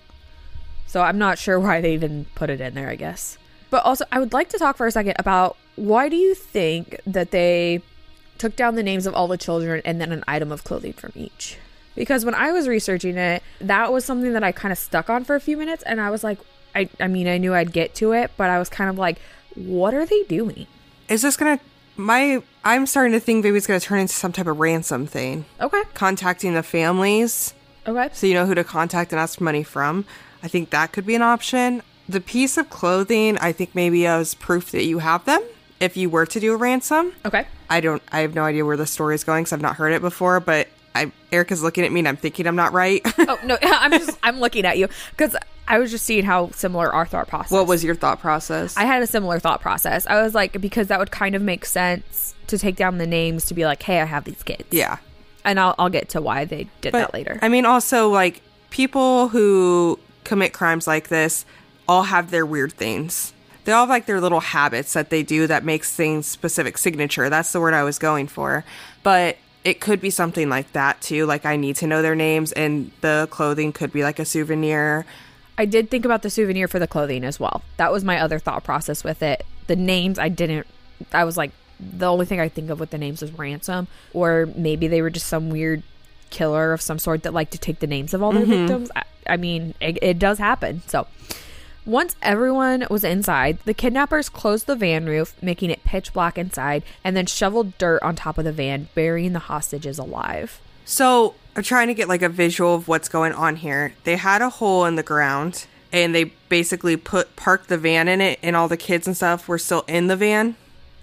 So 0.87 1.01
I'm 1.01 1.19
not 1.19 1.37
sure 1.37 1.59
why 1.59 1.79
they 1.79 1.93
even 1.93 2.25
put 2.33 2.49
it 2.49 2.59
in 2.59 2.73
there, 2.73 2.89
I 2.89 2.95
guess. 2.95 3.37
But 3.69 3.85
also, 3.85 4.05
I 4.11 4.17
would 4.17 4.33
like 4.33 4.49
to 4.49 4.57
talk 4.57 4.77
for 4.77 4.87
a 4.87 4.91
second 4.91 5.13
about 5.19 5.57
why 5.75 6.09
do 6.09 6.15
you 6.15 6.33
think 6.33 6.99
that 7.05 7.29
they 7.29 7.83
took 8.39 8.55
down 8.55 8.75
the 8.75 8.83
names 8.83 9.05
of 9.05 9.13
all 9.13 9.27
the 9.27 9.37
children 9.37 9.81
and 9.85 10.01
then 10.01 10.11
an 10.11 10.23
item 10.27 10.51
of 10.51 10.63
clothing 10.63 10.93
from 10.93 11.11
each? 11.15 11.57
Because 11.95 12.23
when 12.25 12.33
I 12.35 12.51
was 12.51 12.67
researching 12.67 13.17
it, 13.17 13.43
that 13.59 13.91
was 13.91 14.05
something 14.05 14.33
that 14.33 14.43
I 14.43 14.51
kind 14.51 14.71
of 14.71 14.77
stuck 14.77 15.09
on 15.09 15.23
for 15.25 15.35
a 15.35 15.39
few 15.39 15.57
minutes 15.57 15.83
and 15.83 15.99
I 15.99 16.09
was 16.09 16.23
like, 16.23 16.39
I, 16.73 16.89
I 16.99 17.07
mean, 17.07 17.27
I 17.27 17.37
knew 17.37 17.53
I'd 17.53 17.73
get 17.73 17.93
to 17.95 18.13
it, 18.13 18.31
but 18.37 18.49
I 18.49 18.57
was 18.57 18.69
kind 18.69 18.89
of 18.89 18.97
like, 18.97 19.17
what 19.55 19.93
are 19.93 20.05
they 20.05 20.23
doing? 20.23 20.65
Is 21.09 21.21
this 21.23 21.35
gonna? 21.35 21.59
My 21.97 22.41
I'm 22.63 22.85
starting 22.85 23.11
to 23.13 23.19
think 23.19 23.43
maybe 23.43 23.57
it's 23.57 23.67
gonna 23.67 23.79
turn 23.79 23.99
into 23.99 24.13
some 24.13 24.31
type 24.31 24.47
of 24.47 24.59
ransom 24.59 25.05
thing. 25.07 25.45
Okay. 25.59 25.81
Contacting 25.93 26.53
the 26.53 26.63
families 26.63 27.53
Okay. 27.87 28.09
so 28.13 28.27
you 28.27 28.33
know 28.35 28.45
who 28.45 28.53
to 28.55 28.63
contact 28.63 29.11
and 29.11 29.19
ask 29.19 29.41
money 29.41 29.63
from. 29.63 30.05
I 30.43 30.47
think 30.47 30.69
that 30.69 30.91
could 30.93 31.05
be 31.05 31.15
an 31.15 31.21
option. 31.23 31.81
The 32.07 32.21
piece 32.21 32.57
of 32.57 32.69
clothing, 32.69 33.37
I 33.39 33.51
think 33.51 33.75
maybe 33.75 34.05
as 34.07 34.35
proof 34.35 34.71
that 34.71 34.83
you 34.85 34.99
have 34.99 35.25
them 35.25 35.41
if 35.79 35.95
you 35.97 36.09
were 36.09 36.25
to 36.25 36.39
do 36.39 36.53
a 36.53 36.57
ransom. 36.57 37.13
Okay. 37.25 37.45
I 37.69 37.79
don't. 37.81 38.01
I 38.11 38.19
have 38.21 38.35
no 38.35 38.43
idea 38.43 38.65
where 38.65 38.77
the 38.77 38.87
story 38.87 39.15
is 39.15 39.23
going 39.23 39.43
because 39.43 39.53
I've 39.53 39.61
not 39.61 39.75
heard 39.75 39.93
it 39.93 40.01
before. 40.01 40.39
But 40.39 40.67
I, 40.95 41.11
Erica's 41.31 41.61
looking 41.63 41.83
at 41.85 41.91
me 41.91 41.99
and 41.99 42.07
I'm 42.07 42.17
thinking 42.17 42.47
I'm 42.47 42.55
not 42.55 42.73
right. 42.73 43.01
Oh, 43.19 43.39
no, 43.43 43.57
I'm 43.61 43.91
just, 43.91 44.17
I'm 44.23 44.39
looking 44.39 44.65
at 44.65 44.77
you 44.77 44.87
because 45.11 45.35
I 45.67 45.77
was 45.77 45.91
just 45.91 46.03
seeing 46.05 46.23
how 46.25 46.49
similar 46.51 46.91
our 46.91 47.05
thought 47.05 47.27
process 47.27 47.51
what 47.51 47.67
was 47.67 47.83
your 47.83 47.93
thought 47.93 48.19
process? 48.19 48.75
I 48.75 48.85
had 48.85 49.03
a 49.03 49.07
similar 49.07 49.37
thought 49.39 49.61
process. 49.61 50.07
I 50.07 50.21
was 50.23 50.33
like, 50.33 50.59
because 50.59 50.87
that 50.87 50.97
would 50.97 51.11
kind 51.11 51.35
of 51.35 51.43
make 51.43 51.63
sense 51.63 52.33
to 52.47 52.57
take 52.57 52.75
down 52.75 52.97
the 52.97 53.05
names 53.05 53.45
to 53.45 53.53
be 53.53 53.65
like, 53.65 53.83
hey, 53.83 54.01
I 54.01 54.05
have 54.05 54.23
these 54.23 54.41
kids. 54.41 54.63
yeah, 54.71 54.97
And 55.45 55.59
I'll, 55.59 55.75
I'll 55.77 55.89
get 55.89 56.09
to 56.09 56.21
why 56.21 56.45
they 56.45 56.67
did 56.81 56.93
that 56.93 57.13
later. 57.13 57.37
I 57.43 57.49
mean, 57.49 57.65
also 57.67 58.09
like 58.09 58.41
people 58.71 59.27
who 59.27 59.99
commit 60.23 60.53
crimes 60.53 60.87
like 60.87 61.09
this 61.09 61.45
all 61.87 62.03
have 62.03 62.31
their 62.31 62.47
weird 62.47 62.73
things. 62.73 63.33
They 63.69 63.73
all 63.73 63.81
have 63.81 63.89
like 63.89 64.07
their 64.07 64.19
little 64.19 64.39
habits 64.39 64.93
that 64.93 65.11
they 65.11 65.21
do 65.21 65.45
that 65.45 65.63
makes 65.63 65.93
things 65.93 66.25
specific 66.25 66.75
signature. 66.75 67.29
That's 67.29 67.51
the 67.51 67.61
word 67.61 67.75
I 67.75 67.83
was 67.83 67.99
going 67.99 68.27
for. 68.27 68.65
But 69.03 69.37
it 69.63 69.79
could 69.79 70.01
be 70.01 70.09
something 70.09 70.49
like 70.49 70.71
that 70.71 71.01
too. 71.01 71.27
Like 71.27 71.45
I 71.45 71.55
need 71.55 71.75
to 71.75 71.85
know 71.85 72.01
their 72.01 72.15
names, 72.15 72.51
and 72.51 72.89
the 73.01 73.27
clothing 73.29 73.71
could 73.71 73.93
be 73.93 74.01
like 74.01 74.17
a 74.17 74.25
souvenir. 74.25 75.05
I 75.55 75.65
did 75.65 75.91
think 75.91 76.03
about 76.03 76.23
the 76.23 76.31
souvenir 76.31 76.67
for 76.67 76.79
the 76.79 76.87
clothing 76.87 77.23
as 77.23 77.39
well. 77.39 77.61
That 77.77 77.91
was 77.91 78.03
my 78.03 78.19
other 78.19 78.39
thought 78.39 78.63
process 78.63 79.03
with 79.03 79.21
it. 79.21 79.45
The 79.67 79.75
names, 79.75 80.17
I 80.17 80.29
didn't, 80.29 80.65
I 81.13 81.23
was 81.23 81.37
like, 81.37 81.51
the 81.79 82.07
only 82.07 82.25
thing 82.25 82.39
I 82.39 82.49
think 82.49 82.71
of 82.71 82.79
with 82.79 82.89
the 82.89 82.97
names 82.97 83.21
is 83.21 83.31
ransom, 83.33 83.87
or 84.15 84.49
maybe 84.55 84.87
they 84.87 85.03
were 85.03 85.11
just 85.11 85.27
some 85.27 85.51
weird 85.51 85.83
killer 86.31 86.73
of 86.73 86.81
some 86.81 86.97
sort 86.97 87.21
that 87.21 87.35
liked 87.35 87.51
to 87.51 87.59
take 87.59 87.81
the 87.81 87.87
names 87.87 88.15
of 88.15 88.23
all 88.23 88.31
their 88.31 88.47
mm-hmm. 88.47 88.65
victims. 88.65 88.89
I, 88.95 89.03
I 89.27 89.37
mean, 89.37 89.75
it, 89.79 89.99
it 90.01 90.17
does 90.17 90.39
happen. 90.39 90.81
So, 90.87 91.05
once 91.89 92.15
everyone 92.21 92.85
was 92.89 93.03
inside, 93.03 93.57
the 93.65 93.73
kidnappers 93.73 94.29
closed 94.29 94.67
the 94.67 94.75
van 94.75 95.07
roof, 95.07 95.35
making 95.41 95.71
it 95.71 95.83
pitch 95.83 96.13
black 96.13 96.37
inside, 96.37 96.83
and 97.03 97.17
then 97.17 97.25
shoveled 97.25 97.77
dirt 97.79 98.01
on 98.03 98.15
top 98.15 98.37
of 98.37 98.45
the 98.45 98.51
van, 98.51 98.87
burying 98.93 99.33
the 99.33 99.39
hostages 99.39 99.97
alive. 99.97 100.61
So 100.85 101.33
I'm 101.55 101.63
trying 101.63 101.87
to 101.87 101.95
get 101.95 102.07
like 102.07 102.21
a 102.21 102.29
visual 102.29 102.75
of 102.75 102.87
what's 102.87 103.09
going 103.09 103.33
on 103.33 103.55
here. 103.55 103.93
They 104.03 104.17
had 104.17 104.41
a 104.41 104.49
hole 104.49 104.85
in 104.85 104.95
the 104.95 105.03
ground 105.03 105.65
and 105.91 106.13
they 106.13 106.25
basically 106.47 106.95
put 106.95 107.35
parked 107.35 107.69
the 107.69 107.77
van 107.77 108.07
in 108.07 108.21
it 108.21 108.39
and 108.43 108.55
all 108.55 108.67
the 108.67 108.77
kids 108.77 109.07
and 109.07 109.17
stuff 109.17 109.47
were 109.47 109.57
still 109.57 109.83
in 109.87 110.07
the 110.07 110.15
van. 110.15 110.55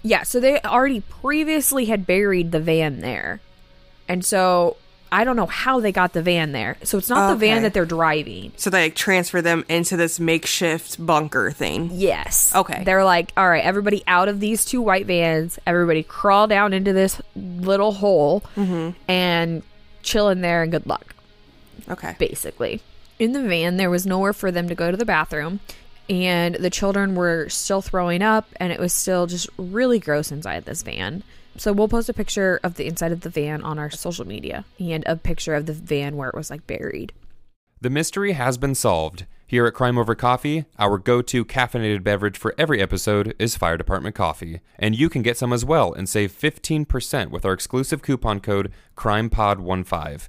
Yeah, 0.02 0.22
so 0.22 0.38
they 0.38 0.60
already 0.60 1.00
previously 1.00 1.86
had 1.86 2.06
buried 2.06 2.52
the 2.52 2.60
van 2.60 3.00
there. 3.00 3.40
And 4.08 4.24
so 4.24 4.76
I 5.10 5.24
don't 5.24 5.36
know 5.36 5.46
how 5.46 5.80
they 5.80 5.92
got 5.92 6.12
the 6.12 6.22
van 6.22 6.52
there. 6.52 6.76
So 6.82 6.98
it's 6.98 7.08
not 7.08 7.30
the 7.30 7.36
van 7.36 7.62
that 7.62 7.72
they're 7.72 7.86
driving. 7.86 8.52
So 8.56 8.70
they 8.70 8.84
like, 8.84 8.94
transfer 8.94 9.40
them 9.40 9.64
into 9.68 9.96
this 9.96 10.18
makeshift 10.18 11.04
bunker 11.04 11.50
thing. 11.52 11.90
Yes. 11.92 12.54
Okay. 12.54 12.82
They're 12.84 13.04
like, 13.04 13.32
all 13.36 13.48
right, 13.48 13.64
everybody 13.64 14.02
out 14.06 14.28
of 14.28 14.40
these 14.40 14.64
two 14.64 14.82
white 14.82 15.06
vans. 15.06 15.58
Everybody 15.66 16.02
crawl 16.02 16.46
down 16.46 16.72
into 16.72 16.92
this 16.92 17.20
little 17.34 17.92
hole 17.92 18.42
mm-hmm. 18.56 18.90
and 19.08 19.62
chill 20.02 20.28
in 20.28 20.40
there 20.40 20.62
and 20.62 20.72
good 20.72 20.86
luck, 20.86 21.14
Okay. 21.88 22.16
basically. 22.18 22.80
In 23.18 23.32
the 23.32 23.42
van, 23.42 23.76
there 23.76 23.90
was 23.90 24.06
nowhere 24.06 24.32
for 24.32 24.50
them 24.50 24.68
to 24.68 24.74
go 24.74 24.90
to 24.90 24.96
the 24.96 25.04
bathroom. 25.04 25.60
And 26.08 26.54
the 26.54 26.70
children 26.70 27.16
were 27.16 27.48
still 27.48 27.82
throwing 27.82 28.22
up, 28.22 28.48
and 28.60 28.72
it 28.72 28.78
was 28.78 28.92
still 28.92 29.26
just 29.26 29.48
really 29.58 29.98
gross 29.98 30.30
inside 30.30 30.64
this 30.64 30.82
van. 30.82 31.24
So 31.58 31.72
we'll 31.72 31.88
post 31.88 32.08
a 32.08 32.12
picture 32.12 32.60
of 32.62 32.74
the 32.74 32.86
inside 32.86 33.12
of 33.12 33.22
the 33.22 33.30
van 33.30 33.62
on 33.62 33.78
our 33.78 33.90
social 33.90 34.26
media 34.26 34.64
and 34.78 35.04
a 35.06 35.16
picture 35.16 35.54
of 35.54 35.66
the 35.66 35.72
van 35.72 36.16
where 36.16 36.28
it 36.28 36.34
was 36.34 36.50
like 36.50 36.66
buried. 36.66 37.12
The 37.80 37.90
mystery 37.90 38.32
has 38.32 38.58
been 38.58 38.74
solved. 38.74 39.26
Here 39.48 39.64
at 39.64 39.74
Crime 39.74 39.96
Over 39.96 40.16
Coffee, 40.16 40.64
our 40.76 40.98
go 40.98 41.22
to 41.22 41.44
caffeinated 41.44 42.02
beverage 42.02 42.36
for 42.36 42.52
every 42.58 42.82
episode 42.82 43.32
is 43.38 43.56
Fire 43.56 43.76
Department 43.76 44.16
Coffee. 44.16 44.60
And 44.76 44.98
you 44.98 45.08
can 45.08 45.22
get 45.22 45.36
some 45.36 45.52
as 45.52 45.64
well 45.64 45.92
and 45.92 46.08
save 46.08 46.32
15% 46.32 47.30
with 47.30 47.44
our 47.44 47.52
exclusive 47.52 48.02
coupon 48.02 48.40
code 48.40 48.72
CrimePod15. 48.96 50.28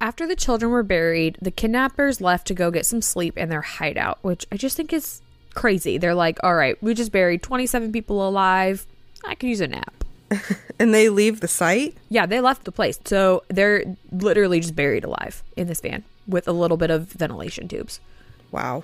After 0.00 0.26
the 0.26 0.36
children 0.36 0.70
were 0.70 0.82
buried, 0.82 1.38
the 1.40 1.50
kidnappers 1.50 2.20
left 2.20 2.46
to 2.48 2.54
go 2.54 2.70
get 2.70 2.86
some 2.86 3.00
sleep 3.00 3.38
in 3.38 3.48
their 3.48 3.62
hideout, 3.62 4.18
which 4.22 4.46
I 4.52 4.56
just 4.56 4.76
think 4.76 4.92
is 4.92 5.22
crazy. 5.54 5.96
They're 5.96 6.14
like, 6.14 6.38
all 6.42 6.54
right, 6.54 6.80
we 6.82 6.92
just 6.94 7.12
buried 7.12 7.42
27 7.42 7.92
people 7.92 8.26
alive. 8.26 8.86
I 9.24 9.34
could 9.34 9.48
use 9.48 9.60
a 9.60 9.68
nap. 9.68 10.04
And 10.78 10.92
they 10.92 11.08
leave 11.08 11.40
the 11.40 11.48
site? 11.48 11.96
Yeah, 12.10 12.26
they 12.26 12.38
left 12.38 12.64
the 12.64 12.72
place. 12.72 13.00
So 13.06 13.44
they're 13.48 13.96
literally 14.12 14.60
just 14.60 14.76
buried 14.76 15.04
alive 15.04 15.42
in 15.56 15.68
this 15.68 15.80
van 15.80 16.04
with 16.26 16.46
a 16.46 16.52
little 16.52 16.76
bit 16.76 16.90
of 16.90 17.10
ventilation 17.12 17.66
tubes. 17.66 17.98
Wow. 18.50 18.82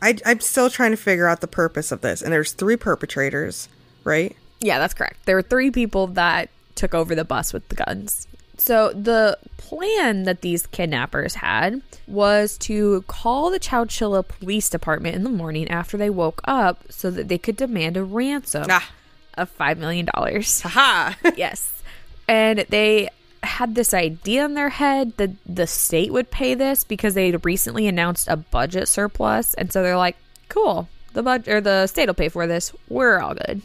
I, 0.00 0.16
I'm 0.24 0.38
still 0.38 0.70
trying 0.70 0.92
to 0.92 0.96
figure 0.96 1.26
out 1.26 1.40
the 1.40 1.48
purpose 1.48 1.90
of 1.90 2.02
this. 2.02 2.22
And 2.22 2.32
there's 2.32 2.52
three 2.52 2.76
perpetrators, 2.76 3.68
right? 4.04 4.36
Yeah, 4.60 4.78
that's 4.78 4.94
correct. 4.94 5.26
There 5.26 5.34
were 5.34 5.42
three 5.42 5.72
people 5.72 6.06
that 6.08 6.50
took 6.76 6.94
over 6.94 7.16
the 7.16 7.24
bus 7.24 7.52
with 7.52 7.68
the 7.68 7.74
guns. 7.74 8.28
So 8.56 8.92
the 8.92 9.36
plan 9.56 10.22
that 10.24 10.40
these 10.42 10.66
kidnappers 10.66 11.34
had 11.34 11.82
was 12.06 12.56
to 12.58 13.02
call 13.08 13.50
the 13.50 13.58
Chowchilla 13.58 14.26
Police 14.26 14.68
Department 14.70 15.16
in 15.16 15.24
the 15.24 15.30
morning 15.30 15.68
after 15.68 15.96
they 15.96 16.10
woke 16.10 16.40
up 16.44 16.84
so 16.90 17.10
that 17.10 17.28
they 17.28 17.38
could 17.38 17.56
demand 17.56 17.96
a 17.96 18.04
ransom 18.04 18.66
Ah. 18.70 18.90
of 19.36 19.56
$5 19.58 19.78
million. 19.78 20.06
Haha. 20.14 21.14
yes. 21.36 21.82
And 22.28 22.60
they 22.68 23.08
had 23.42 23.74
this 23.74 23.92
idea 23.92 24.44
in 24.44 24.54
their 24.54 24.70
head 24.70 25.16
that 25.18 25.30
the 25.44 25.66
state 25.66 26.12
would 26.12 26.30
pay 26.30 26.54
this 26.54 26.84
because 26.84 27.14
they 27.14 27.30
had 27.30 27.44
recently 27.44 27.86
announced 27.86 28.28
a 28.28 28.36
budget 28.36 28.88
surplus. 28.88 29.52
And 29.54 29.72
so 29.72 29.82
they're 29.82 29.96
like, 29.98 30.16
cool, 30.48 30.88
the 31.12 31.22
budget 31.22 31.48
or 31.48 31.60
the 31.60 31.86
state 31.86 32.06
will 32.06 32.14
pay 32.14 32.28
for 32.28 32.46
this. 32.46 32.72
We're 32.88 33.18
all 33.18 33.34
good. 33.34 33.60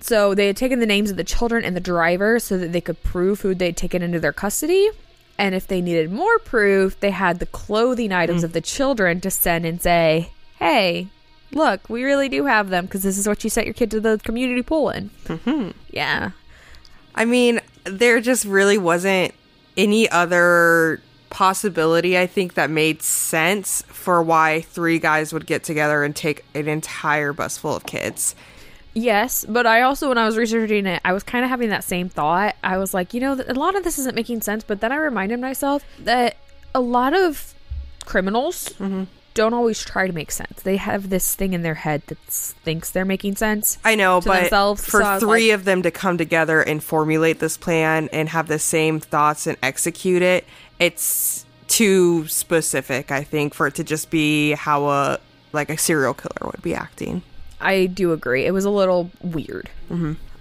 So 0.00 0.34
they 0.34 0.46
had 0.46 0.56
taken 0.56 0.78
the 0.78 0.86
names 0.86 1.10
of 1.10 1.16
the 1.16 1.24
children 1.24 1.64
and 1.64 1.74
the 1.74 1.80
driver 1.80 2.38
so 2.38 2.56
that 2.58 2.72
they 2.72 2.80
could 2.80 3.02
prove 3.02 3.40
who 3.40 3.54
they'd 3.54 3.76
taken 3.76 4.02
into 4.02 4.20
their 4.20 4.32
custody. 4.32 4.90
And 5.38 5.54
if 5.54 5.66
they 5.66 5.80
needed 5.80 6.12
more 6.12 6.38
proof, 6.38 7.00
they 7.00 7.10
had 7.10 7.38
the 7.40 7.46
clothing 7.46 8.12
items 8.12 8.44
of 8.44 8.52
the 8.52 8.60
children 8.60 9.20
to 9.22 9.30
send 9.30 9.66
and 9.66 9.80
say, 9.82 10.30
hey, 10.58 11.08
look, 11.52 11.88
we 11.88 12.04
really 12.04 12.28
do 12.28 12.44
have 12.46 12.68
them 12.68 12.86
because 12.86 13.02
this 13.02 13.18
is 13.18 13.26
what 13.26 13.42
you 13.42 13.50
sent 13.50 13.66
your 13.66 13.74
kid 13.74 13.90
to 13.90 14.00
the 14.00 14.20
community 14.22 14.62
pool 14.62 14.90
in. 14.90 15.10
Mm-hmm. 15.24 15.70
Yeah. 15.90 16.30
I 17.14 17.24
mean, 17.24 17.60
there 17.84 18.20
just 18.20 18.44
really 18.44 18.78
wasn't 18.78 19.34
any 19.76 20.08
other 20.08 21.00
possibility, 21.30 22.18
I 22.18 22.26
think, 22.26 22.54
that 22.54 22.70
made 22.70 23.02
sense 23.02 23.82
for 23.88 24.22
why 24.22 24.60
three 24.60 24.98
guys 24.98 25.32
would 25.32 25.46
get 25.46 25.64
together 25.64 26.04
and 26.04 26.14
take 26.14 26.44
an 26.54 26.68
entire 26.68 27.32
bus 27.32 27.58
full 27.58 27.74
of 27.74 27.84
kids. 27.86 28.34
Yes, 28.94 29.44
but 29.48 29.66
I 29.66 29.82
also, 29.82 30.08
when 30.08 30.18
I 30.18 30.26
was 30.26 30.36
researching 30.36 30.86
it, 30.86 31.00
I 31.04 31.12
was 31.12 31.22
kind 31.22 31.44
of 31.44 31.50
having 31.50 31.70
that 31.70 31.84
same 31.84 32.08
thought. 32.08 32.56
I 32.62 32.76
was 32.76 32.92
like, 32.92 33.14
you 33.14 33.20
know, 33.20 33.42
a 33.46 33.54
lot 33.54 33.74
of 33.74 33.84
this 33.84 33.98
isn't 33.98 34.14
making 34.14 34.42
sense, 34.42 34.64
but 34.64 34.80
then 34.80 34.92
I 34.92 34.96
reminded 34.96 35.40
myself 35.40 35.84
that 36.00 36.36
a 36.74 36.80
lot 36.80 37.14
of 37.14 37.54
criminals 38.04 38.68
mm-hmm. 38.70 39.04
don't 39.34 39.54
always 39.54 39.82
try 39.82 40.06
to 40.06 40.12
make 40.12 40.30
sense. 40.30 40.62
They 40.62 40.76
have 40.76 41.08
this 41.08 41.34
thing 41.34 41.54
in 41.54 41.62
their 41.62 41.74
head 41.74 42.02
that 42.08 42.18
thinks 42.18 42.90
they're 42.90 43.04
making 43.06 43.36
sense. 43.36 43.78
I 43.84 43.94
know, 43.94 44.20
but 44.20 44.42
themselves, 44.42 44.84
for 44.84 45.02
so 45.02 45.20
three 45.20 45.50
like- 45.50 45.60
of 45.60 45.64
them 45.64 45.82
to 45.82 45.90
come 45.90 46.18
together 46.18 46.60
and 46.60 46.82
formulate 46.82 47.38
this 47.38 47.56
plan 47.56 48.10
and 48.12 48.28
have 48.28 48.48
the 48.48 48.58
same 48.58 49.00
thoughts 49.00 49.46
and 49.46 49.56
execute 49.62 50.20
it, 50.20 50.44
it's 50.78 51.46
too 51.68 52.26
specific, 52.28 53.10
I 53.10 53.22
think, 53.22 53.54
for 53.54 53.66
it 53.66 53.76
to 53.76 53.84
just 53.84 54.10
be 54.10 54.52
how 54.52 54.88
a 54.88 55.18
like 55.54 55.70
a 55.70 55.78
serial 55.78 56.14
killer 56.14 56.50
would 56.50 56.62
be 56.62 56.74
acting. 56.74 57.22
I 57.62 57.86
do 57.86 58.12
agree. 58.12 58.44
It 58.44 58.52
was 58.52 58.64
a 58.64 58.70
little 58.70 59.10
weird 59.22 59.70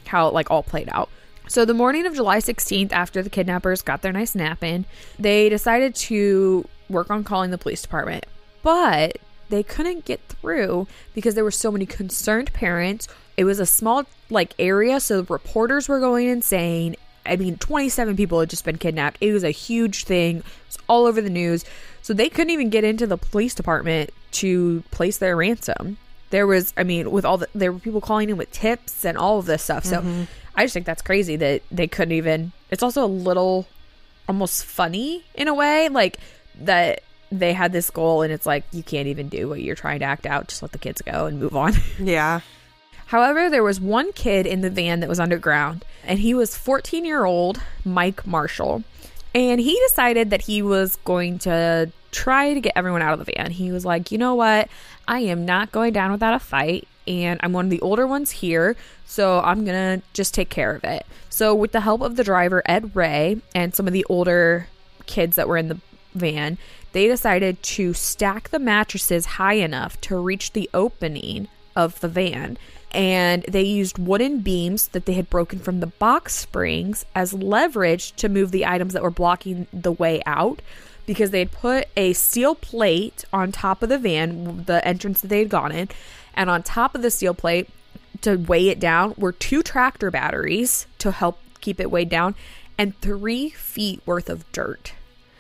how 0.07 0.27
it 0.27 0.33
like 0.33 0.51
all 0.51 0.63
played 0.63 0.89
out. 0.91 1.09
So 1.47 1.65
the 1.65 1.73
morning 1.73 2.05
of 2.05 2.15
July 2.15 2.37
16th, 2.37 2.91
after 2.91 3.21
the 3.21 3.29
kidnappers 3.29 3.81
got 3.81 4.01
their 4.01 4.13
nice 4.13 4.35
nap 4.35 4.63
in, 4.63 4.85
they 5.19 5.49
decided 5.49 5.95
to 5.95 6.67
work 6.89 7.09
on 7.09 7.23
calling 7.23 7.51
the 7.51 7.57
police 7.57 7.81
department, 7.81 8.25
but 8.63 9.17
they 9.49 9.63
couldn't 9.63 10.05
get 10.05 10.21
through 10.29 10.87
because 11.13 11.35
there 11.35 11.43
were 11.43 11.51
so 11.51 11.71
many 11.71 11.85
concerned 11.85 12.53
parents. 12.53 13.07
It 13.35 13.43
was 13.43 13.59
a 13.59 13.65
small 13.65 14.05
like 14.29 14.53
area, 14.59 14.99
so 14.99 15.25
reporters 15.29 15.89
were 15.89 15.99
going 15.99 16.27
insane. 16.27 16.95
I 17.25 17.35
mean, 17.35 17.57
27 17.57 18.15
people 18.15 18.39
had 18.39 18.49
just 18.49 18.65
been 18.65 18.77
kidnapped. 18.77 19.17
It 19.21 19.33
was 19.33 19.43
a 19.43 19.51
huge 19.51 20.05
thing. 20.05 20.37
It 20.37 20.45
was 20.67 20.77
all 20.87 21.05
over 21.05 21.21
the 21.21 21.29
news. 21.29 21.65
So 22.01 22.13
they 22.13 22.29
couldn't 22.29 22.51
even 22.51 22.69
get 22.69 22.83
into 22.83 23.05
the 23.05 23.17
police 23.17 23.53
department 23.53 24.09
to 24.31 24.83
place 24.91 25.17
their 25.17 25.35
ransom. 25.35 25.97
There 26.31 26.47
was, 26.47 26.73
I 26.75 26.83
mean, 26.83 27.11
with 27.11 27.23
all 27.23 27.37
the, 27.37 27.47
there 27.53 27.71
were 27.71 27.79
people 27.79 28.01
calling 28.01 28.29
in 28.29 28.37
with 28.37 28.51
tips 28.51 29.05
and 29.05 29.17
all 29.17 29.39
of 29.39 29.45
this 29.45 29.63
stuff. 29.63 29.85
So 29.85 29.99
mm-hmm. 29.99 30.23
I 30.55 30.63
just 30.63 30.73
think 30.73 30.85
that's 30.85 31.01
crazy 31.01 31.35
that 31.37 31.61
they 31.71 31.87
couldn't 31.87 32.13
even, 32.13 32.51
it's 32.69 32.83
also 32.83 33.05
a 33.05 33.07
little 33.07 33.67
almost 34.27 34.65
funny 34.65 35.23
in 35.35 35.47
a 35.47 35.53
way, 35.53 35.89
like 35.89 36.17
that 36.61 37.03
they 37.31 37.53
had 37.53 37.71
this 37.71 37.89
goal 37.89 38.21
and 38.21 38.33
it's 38.33 38.45
like, 38.45 38.63
you 38.71 38.83
can't 38.83 39.07
even 39.07 39.29
do 39.29 39.47
what 39.47 39.61
you're 39.61 39.75
trying 39.75 39.99
to 39.99 40.05
act 40.05 40.25
out. 40.25 40.47
Just 40.47 40.61
let 40.61 40.71
the 40.71 40.77
kids 40.77 41.01
go 41.01 41.25
and 41.27 41.39
move 41.39 41.55
on. 41.55 41.73
Yeah. 41.99 42.41
However, 43.07 43.49
there 43.49 43.63
was 43.63 43.81
one 43.81 44.13
kid 44.13 44.47
in 44.47 44.61
the 44.61 44.69
van 44.69 45.01
that 45.01 45.09
was 45.09 45.19
underground, 45.19 45.83
and 46.05 46.17
he 46.17 46.33
was 46.33 46.57
14 46.57 47.03
year 47.03 47.25
old 47.25 47.61
Mike 47.83 48.25
Marshall. 48.25 48.85
And 49.35 49.59
he 49.59 49.77
decided 49.87 50.29
that 50.29 50.43
he 50.43 50.61
was 50.61 50.95
going 51.03 51.37
to 51.39 51.91
try 52.11 52.53
to 52.53 52.61
get 52.61 52.73
everyone 52.75 53.01
out 53.01 53.13
of 53.17 53.25
the 53.25 53.33
van. 53.35 53.51
He 53.51 53.71
was 53.71 53.85
like, 53.85 54.11
you 54.11 54.17
know 54.17 54.35
what? 54.35 54.69
I 55.07 55.19
am 55.19 55.45
not 55.45 55.71
going 55.71 55.93
down 55.93 56.11
without 56.11 56.33
a 56.33 56.39
fight, 56.39 56.87
and 57.07 57.39
I'm 57.43 57.53
one 57.53 57.65
of 57.65 57.71
the 57.71 57.81
older 57.81 58.05
ones 58.05 58.31
here, 58.31 58.75
so 59.05 59.39
I'm 59.41 59.65
to 59.65 60.01
just 60.13 60.33
take 60.33 60.49
care 60.49 60.75
of 60.75 60.83
it. 60.83 61.05
So, 61.29 61.55
with 61.55 61.71
the 61.71 61.81
help 61.81 62.01
of 62.01 62.15
the 62.15 62.23
driver, 62.23 62.61
Ed 62.65 62.95
Ray, 62.95 63.41
and 63.55 63.73
some 63.73 63.87
of 63.87 63.93
the 63.93 64.05
older 64.09 64.67
kids 65.05 65.35
that 65.35 65.47
were 65.47 65.57
in 65.57 65.69
the 65.69 65.79
van, 66.13 66.57
they 66.91 67.07
decided 67.07 67.61
to 67.63 67.93
stack 67.93 68.49
the 68.49 68.59
mattresses 68.59 69.25
high 69.25 69.53
enough 69.53 69.99
to 70.01 70.17
reach 70.17 70.53
the 70.53 70.69
opening 70.73 71.47
of 71.75 71.99
the 72.01 72.09
van. 72.09 72.57
And 72.91 73.43
they 73.43 73.61
used 73.61 73.97
wooden 73.97 74.39
beams 74.39 74.89
that 74.89 75.05
they 75.05 75.13
had 75.13 75.29
broken 75.29 75.59
from 75.59 75.79
the 75.79 75.87
box 75.87 76.35
springs 76.35 77.05
as 77.15 77.33
leverage 77.33 78.11
to 78.17 78.27
move 78.27 78.51
the 78.51 78.65
items 78.65 78.91
that 78.93 79.03
were 79.03 79.09
blocking 79.09 79.67
the 79.71 79.93
way 79.93 80.21
out 80.25 80.61
because 81.05 81.31
they 81.31 81.39
had 81.39 81.51
put 81.51 81.87
a 81.97 82.13
steel 82.13 82.55
plate 82.55 83.25
on 83.33 83.51
top 83.51 83.81
of 83.83 83.89
the 83.89 83.97
van, 83.97 84.63
the 84.65 84.85
entrance 84.87 85.21
that 85.21 85.27
they 85.27 85.39
had 85.39 85.49
gone 85.49 85.71
in. 85.71 85.89
And 86.33 86.49
on 86.49 86.63
top 86.63 86.95
of 86.95 87.01
the 87.01 87.11
steel 87.11 87.33
plate, 87.33 87.69
to 88.21 88.35
weigh 88.35 88.69
it 88.69 88.79
down, 88.79 89.13
were 89.17 89.31
two 89.31 89.63
tractor 89.63 90.11
batteries 90.11 90.85
to 90.99 91.11
help 91.11 91.39
keep 91.59 91.79
it 91.79 91.89
weighed 91.91 92.09
down 92.09 92.35
and 92.77 92.97
three 93.01 93.49
feet 93.49 94.01
worth 94.05 94.29
of 94.29 94.49
dirt. 94.51 94.93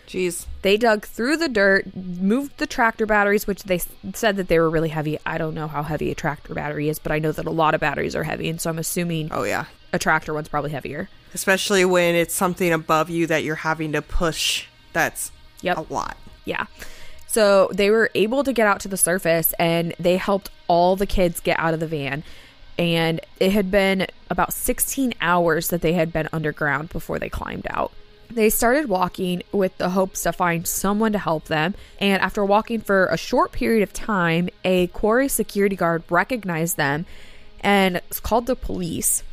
Jeez. 0.07 0.45
They 0.61 0.75
dug 0.75 1.05
through 1.05 1.37
the 1.37 1.47
dirt, 1.47 1.95
moved 1.95 2.57
the 2.57 2.67
tractor 2.67 3.05
batteries, 3.05 3.47
which 3.47 3.63
they 3.63 3.79
said 4.13 4.35
that 4.35 4.49
they 4.49 4.59
were 4.59 4.69
really 4.69 4.89
heavy. 4.89 5.17
I 5.25 5.37
don't 5.37 5.53
know 5.55 5.67
how 5.69 5.83
heavy 5.83 6.11
a 6.11 6.15
tractor 6.15 6.53
battery 6.53 6.89
is, 6.89 6.99
but 6.99 7.11
I 7.13 7.19
know 7.19 7.31
that 7.31 7.45
a 7.45 7.51
lot 7.51 7.73
of 7.73 7.79
batteries 7.81 8.15
are 8.15 8.23
heavy, 8.23 8.49
and 8.49 8.59
so 8.59 8.69
I'm 8.69 8.77
assuming 8.79 9.29
Oh 9.31 9.43
yeah. 9.43 9.65
a 9.93 9.99
tractor 9.99 10.33
one's 10.33 10.49
probably 10.49 10.71
heavier. 10.71 11.07
Especially 11.33 11.85
when 11.85 12.15
it's 12.15 12.33
something 12.33 12.73
above 12.73 13.09
you 13.09 13.25
that 13.27 13.43
you're 13.45 13.55
having 13.55 13.93
to 13.93 14.01
push. 14.01 14.65
That's 14.91 15.31
Yep. 15.61 15.77
a 15.77 15.93
lot. 15.93 16.17
Yeah. 16.45 16.65
So 17.27 17.69
they 17.73 17.89
were 17.89 18.09
able 18.13 18.43
to 18.43 18.51
get 18.51 18.67
out 18.67 18.81
to 18.81 18.87
the 18.87 18.97
surface 18.97 19.53
and 19.57 19.93
they 19.99 20.17
helped 20.17 20.49
all 20.67 20.95
the 20.95 21.05
kids 21.05 21.39
get 21.39 21.57
out 21.59 21.73
of 21.73 21.79
the 21.79 21.87
van. 21.87 22.23
And 22.77 23.21
it 23.39 23.51
had 23.51 23.71
been 23.71 24.07
about 24.29 24.53
16 24.53 25.13
hours 25.21 25.69
that 25.69 25.81
they 25.81 25.93
had 25.93 26.11
been 26.11 26.27
underground 26.33 26.89
before 26.89 27.19
they 27.19 27.29
climbed 27.29 27.67
out. 27.69 27.91
They 28.29 28.49
started 28.49 28.87
walking 28.87 29.43
with 29.51 29.77
the 29.77 29.89
hopes 29.89 30.23
to 30.23 30.33
find 30.33 30.65
someone 30.65 31.11
to 31.11 31.19
help 31.19 31.45
them. 31.45 31.75
And 31.99 32.21
after 32.21 32.43
walking 32.43 32.81
for 32.81 33.05
a 33.07 33.17
short 33.17 33.51
period 33.51 33.83
of 33.83 33.93
time, 33.93 34.49
a 34.63 34.87
quarry 34.87 35.27
security 35.27 35.75
guard 35.75 36.03
recognized 36.09 36.77
them 36.77 37.05
and 37.59 38.01
called 38.23 38.47
the 38.47 38.55
police. 38.55 39.23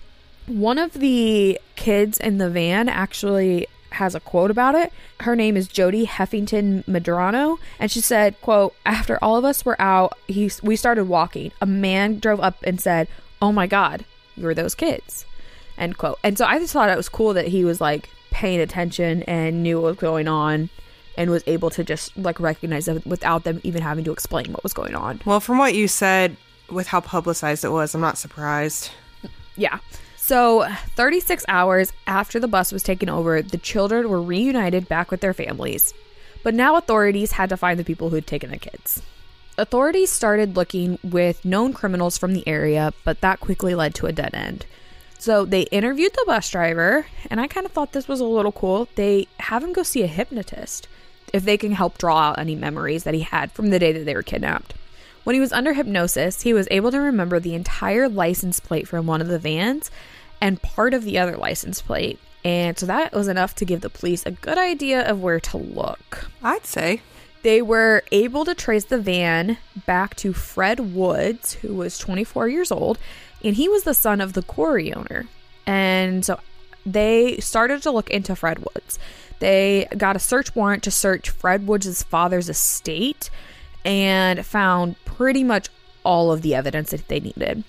One 0.46 0.78
of 0.78 0.94
the 0.94 1.60
kids 1.76 2.18
in 2.18 2.38
the 2.38 2.50
van 2.50 2.88
actually 2.88 3.66
has 3.90 4.14
a 4.14 4.20
quote 4.20 4.50
about 4.50 4.74
it. 4.74 4.92
Her 5.20 5.34
name 5.34 5.56
is 5.56 5.68
Jodi 5.68 6.06
Heffington 6.06 6.84
Medrano, 6.84 7.58
and 7.78 7.90
she 7.90 8.00
said, 8.00 8.40
"quote 8.40 8.74
After 8.84 9.18
all 9.22 9.36
of 9.36 9.44
us 9.44 9.64
were 9.64 9.80
out, 9.80 10.16
he 10.26 10.50
we 10.62 10.76
started 10.76 11.04
walking. 11.04 11.52
A 11.60 11.66
man 11.66 12.18
drove 12.18 12.40
up 12.40 12.56
and 12.64 12.80
said, 12.80 13.08
"Oh 13.40 13.52
my 13.52 13.66
God, 13.66 14.04
you're 14.36 14.54
those 14.54 14.74
kids." 14.74 15.24
End 15.76 15.96
quote. 15.96 16.18
And 16.24 16.36
so 16.36 16.44
I 16.44 16.58
just 16.58 16.72
thought 16.72 16.90
it 16.90 16.96
was 16.96 17.08
cool 17.08 17.34
that 17.34 17.48
he 17.48 17.64
was 17.64 17.80
like 17.80 18.10
paying 18.30 18.60
attention 18.60 19.22
and 19.24 19.62
knew 19.62 19.80
what 19.80 19.88
was 19.88 19.96
going 19.96 20.28
on 20.28 20.70
and 21.16 21.30
was 21.30 21.42
able 21.46 21.70
to 21.70 21.84
just 21.84 22.16
like 22.16 22.38
recognize 22.40 22.86
them 22.86 23.02
without 23.06 23.44
them 23.44 23.60
even 23.64 23.82
having 23.82 24.04
to 24.04 24.12
explain 24.12 24.52
what 24.52 24.62
was 24.62 24.72
going 24.72 24.94
on. 24.94 25.20
Well, 25.24 25.40
from 25.40 25.58
what 25.58 25.74
you 25.74 25.88
said, 25.88 26.36
with 26.70 26.86
how 26.86 27.00
publicized 27.00 27.64
it 27.64 27.70
was, 27.70 27.94
I'm 27.94 28.00
not 28.00 28.18
surprised. 28.18 28.90
Yeah. 29.56 29.78
So, 30.28 30.68
36 30.94 31.46
hours 31.48 31.90
after 32.06 32.38
the 32.38 32.48
bus 32.48 32.70
was 32.70 32.82
taken 32.82 33.08
over, 33.08 33.40
the 33.40 33.56
children 33.56 34.10
were 34.10 34.20
reunited 34.20 34.86
back 34.86 35.10
with 35.10 35.22
their 35.22 35.32
families. 35.32 35.94
But 36.42 36.52
now 36.52 36.76
authorities 36.76 37.32
had 37.32 37.48
to 37.48 37.56
find 37.56 37.78
the 37.80 37.84
people 37.84 38.10
who'd 38.10 38.26
taken 38.26 38.50
the 38.50 38.58
kids. 38.58 39.00
Authorities 39.56 40.10
started 40.10 40.54
looking 40.54 40.98
with 41.02 41.46
known 41.46 41.72
criminals 41.72 42.18
from 42.18 42.34
the 42.34 42.46
area, 42.46 42.92
but 43.06 43.22
that 43.22 43.40
quickly 43.40 43.74
led 43.74 43.94
to 43.94 44.06
a 44.06 44.12
dead 44.12 44.34
end. 44.34 44.66
So 45.18 45.46
they 45.46 45.62
interviewed 45.62 46.12
the 46.12 46.24
bus 46.26 46.50
driver, 46.50 47.06
and 47.30 47.40
I 47.40 47.46
kind 47.46 47.64
of 47.64 47.72
thought 47.72 47.92
this 47.92 48.06
was 48.06 48.20
a 48.20 48.26
little 48.26 48.52
cool. 48.52 48.86
They 48.96 49.28
have 49.40 49.64
him 49.64 49.72
go 49.72 49.82
see 49.82 50.02
a 50.02 50.06
hypnotist 50.06 50.88
if 51.32 51.46
they 51.46 51.56
can 51.56 51.72
help 51.72 51.96
draw 51.96 52.18
out 52.18 52.38
any 52.38 52.54
memories 52.54 53.04
that 53.04 53.14
he 53.14 53.20
had 53.20 53.50
from 53.52 53.70
the 53.70 53.78
day 53.78 53.92
that 53.92 54.04
they 54.04 54.14
were 54.14 54.22
kidnapped. 54.22 54.74
When 55.24 55.32
he 55.32 55.40
was 55.40 55.52
under 55.52 55.72
hypnosis, 55.72 56.42
he 56.42 56.52
was 56.52 56.68
able 56.70 56.90
to 56.90 56.98
remember 56.98 57.40
the 57.40 57.54
entire 57.54 58.10
license 58.10 58.60
plate 58.60 58.86
from 58.86 59.06
one 59.06 59.22
of 59.22 59.28
the 59.28 59.38
vans 59.38 59.90
and 60.40 60.62
part 60.62 60.94
of 60.94 61.04
the 61.04 61.18
other 61.18 61.36
license 61.36 61.80
plate. 61.82 62.18
And 62.44 62.78
so 62.78 62.86
that 62.86 63.12
was 63.12 63.28
enough 63.28 63.54
to 63.56 63.64
give 63.64 63.80
the 63.80 63.90
police 63.90 64.24
a 64.24 64.30
good 64.30 64.58
idea 64.58 65.08
of 65.08 65.20
where 65.20 65.40
to 65.40 65.56
look. 65.56 66.30
I'd 66.42 66.66
say. 66.66 67.02
They 67.42 67.62
were 67.62 68.02
able 68.10 68.44
to 68.44 68.54
trace 68.54 68.84
the 68.84 68.98
van 68.98 69.58
back 69.86 70.16
to 70.16 70.32
Fred 70.32 70.94
Woods, 70.94 71.54
who 71.54 71.74
was 71.74 71.98
24 71.98 72.48
years 72.48 72.72
old, 72.72 72.98
and 73.44 73.54
he 73.54 73.68
was 73.68 73.84
the 73.84 73.94
son 73.94 74.20
of 74.20 74.32
the 74.32 74.42
quarry 74.42 74.92
owner. 74.92 75.26
And 75.66 76.24
so 76.24 76.40
they 76.84 77.36
started 77.38 77.82
to 77.82 77.90
look 77.90 78.10
into 78.10 78.34
Fred 78.34 78.58
Woods. 78.58 78.98
They 79.38 79.86
got 79.96 80.16
a 80.16 80.20
search 80.20 80.54
warrant 80.56 80.82
to 80.84 80.90
search 80.90 81.30
Fred 81.30 81.66
Woods' 81.66 82.02
father's 82.02 82.48
estate 82.48 83.30
and 83.84 84.44
found 84.44 85.02
pretty 85.04 85.44
much 85.44 85.68
all 86.04 86.32
of 86.32 86.42
the 86.42 86.54
evidence 86.54 86.90
that 86.90 87.06
they 87.08 87.20
needed. 87.20 87.62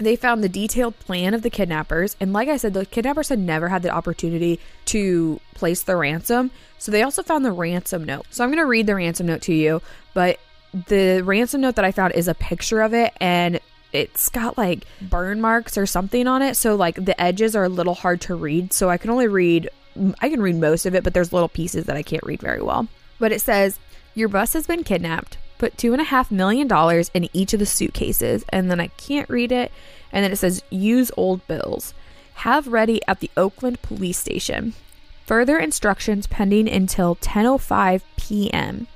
They 0.00 0.16
found 0.16 0.42
the 0.42 0.48
detailed 0.48 0.98
plan 0.98 1.34
of 1.34 1.42
the 1.42 1.50
kidnappers, 1.50 2.16
and 2.18 2.32
like 2.32 2.48
I 2.48 2.56
said, 2.56 2.72
the 2.72 2.86
kidnappers 2.86 3.28
had 3.28 3.38
never 3.38 3.68
had 3.68 3.82
the 3.82 3.90
opportunity 3.90 4.58
to 4.86 5.40
place 5.54 5.82
the 5.82 5.94
ransom. 5.94 6.50
So 6.78 6.90
they 6.90 7.02
also 7.02 7.22
found 7.22 7.44
the 7.44 7.52
ransom 7.52 8.04
note. 8.04 8.24
So 8.30 8.42
I'm 8.42 8.48
going 8.50 8.62
to 8.62 8.66
read 8.66 8.86
the 8.86 8.94
ransom 8.94 9.26
note 9.26 9.42
to 9.42 9.52
you, 9.52 9.82
but 10.14 10.40
the 10.72 11.20
ransom 11.22 11.60
note 11.60 11.74
that 11.74 11.84
I 11.84 11.92
found 11.92 12.14
is 12.14 12.28
a 12.28 12.34
picture 12.34 12.80
of 12.80 12.94
it, 12.94 13.12
and 13.20 13.60
it's 13.92 14.30
got 14.30 14.56
like 14.56 14.86
burn 15.02 15.40
marks 15.42 15.76
or 15.76 15.84
something 15.84 16.26
on 16.26 16.40
it. 16.40 16.56
So 16.56 16.76
like 16.76 17.04
the 17.04 17.20
edges 17.20 17.54
are 17.54 17.64
a 17.64 17.68
little 17.68 17.94
hard 17.94 18.22
to 18.22 18.34
read. 18.34 18.72
So 18.72 18.88
I 18.88 18.96
can 18.96 19.10
only 19.10 19.28
read, 19.28 19.68
I 20.20 20.30
can 20.30 20.40
read 20.40 20.56
most 20.56 20.86
of 20.86 20.94
it, 20.94 21.04
but 21.04 21.12
there's 21.12 21.32
little 21.32 21.48
pieces 21.48 21.84
that 21.84 21.96
I 21.96 22.02
can't 22.02 22.24
read 22.24 22.40
very 22.40 22.62
well. 22.62 22.88
But 23.18 23.32
it 23.32 23.42
says, 23.42 23.78
Your 24.14 24.28
bus 24.28 24.54
has 24.54 24.66
been 24.66 24.82
kidnapped. 24.82 25.36
Put 25.60 25.76
two 25.76 25.92
and 25.92 26.00
a 26.00 26.04
half 26.04 26.30
million 26.30 26.66
dollars 26.66 27.10
in 27.12 27.28
each 27.34 27.52
of 27.52 27.60
the 27.60 27.66
suitcases. 27.66 28.46
And 28.48 28.70
then 28.70 28.80
I 28.80 28.86
can't 28.86 29.28
read 29.28 29.52
it. 29.52 29.70
And 30.10 30.24
then 30.24 30.32
it 30.32 30.36
says, 30.36 30.62
Use 30.70 31.12
old 31.18 31.46
bills. 31.46 31.92
Have 32.36 32.66
ready 32.66 33.02
at 33.06 33.20
the 33.20 33.30
Oakland 33.36 33.82
police 33.82 34.16
station. 34.16 34.72
Further 35.26 35.58
instructions 35.58 36.26
pending 36.26 36.66
until 36.66 37.16
10:05 37.16 38.00
p.m. 38.16 38.86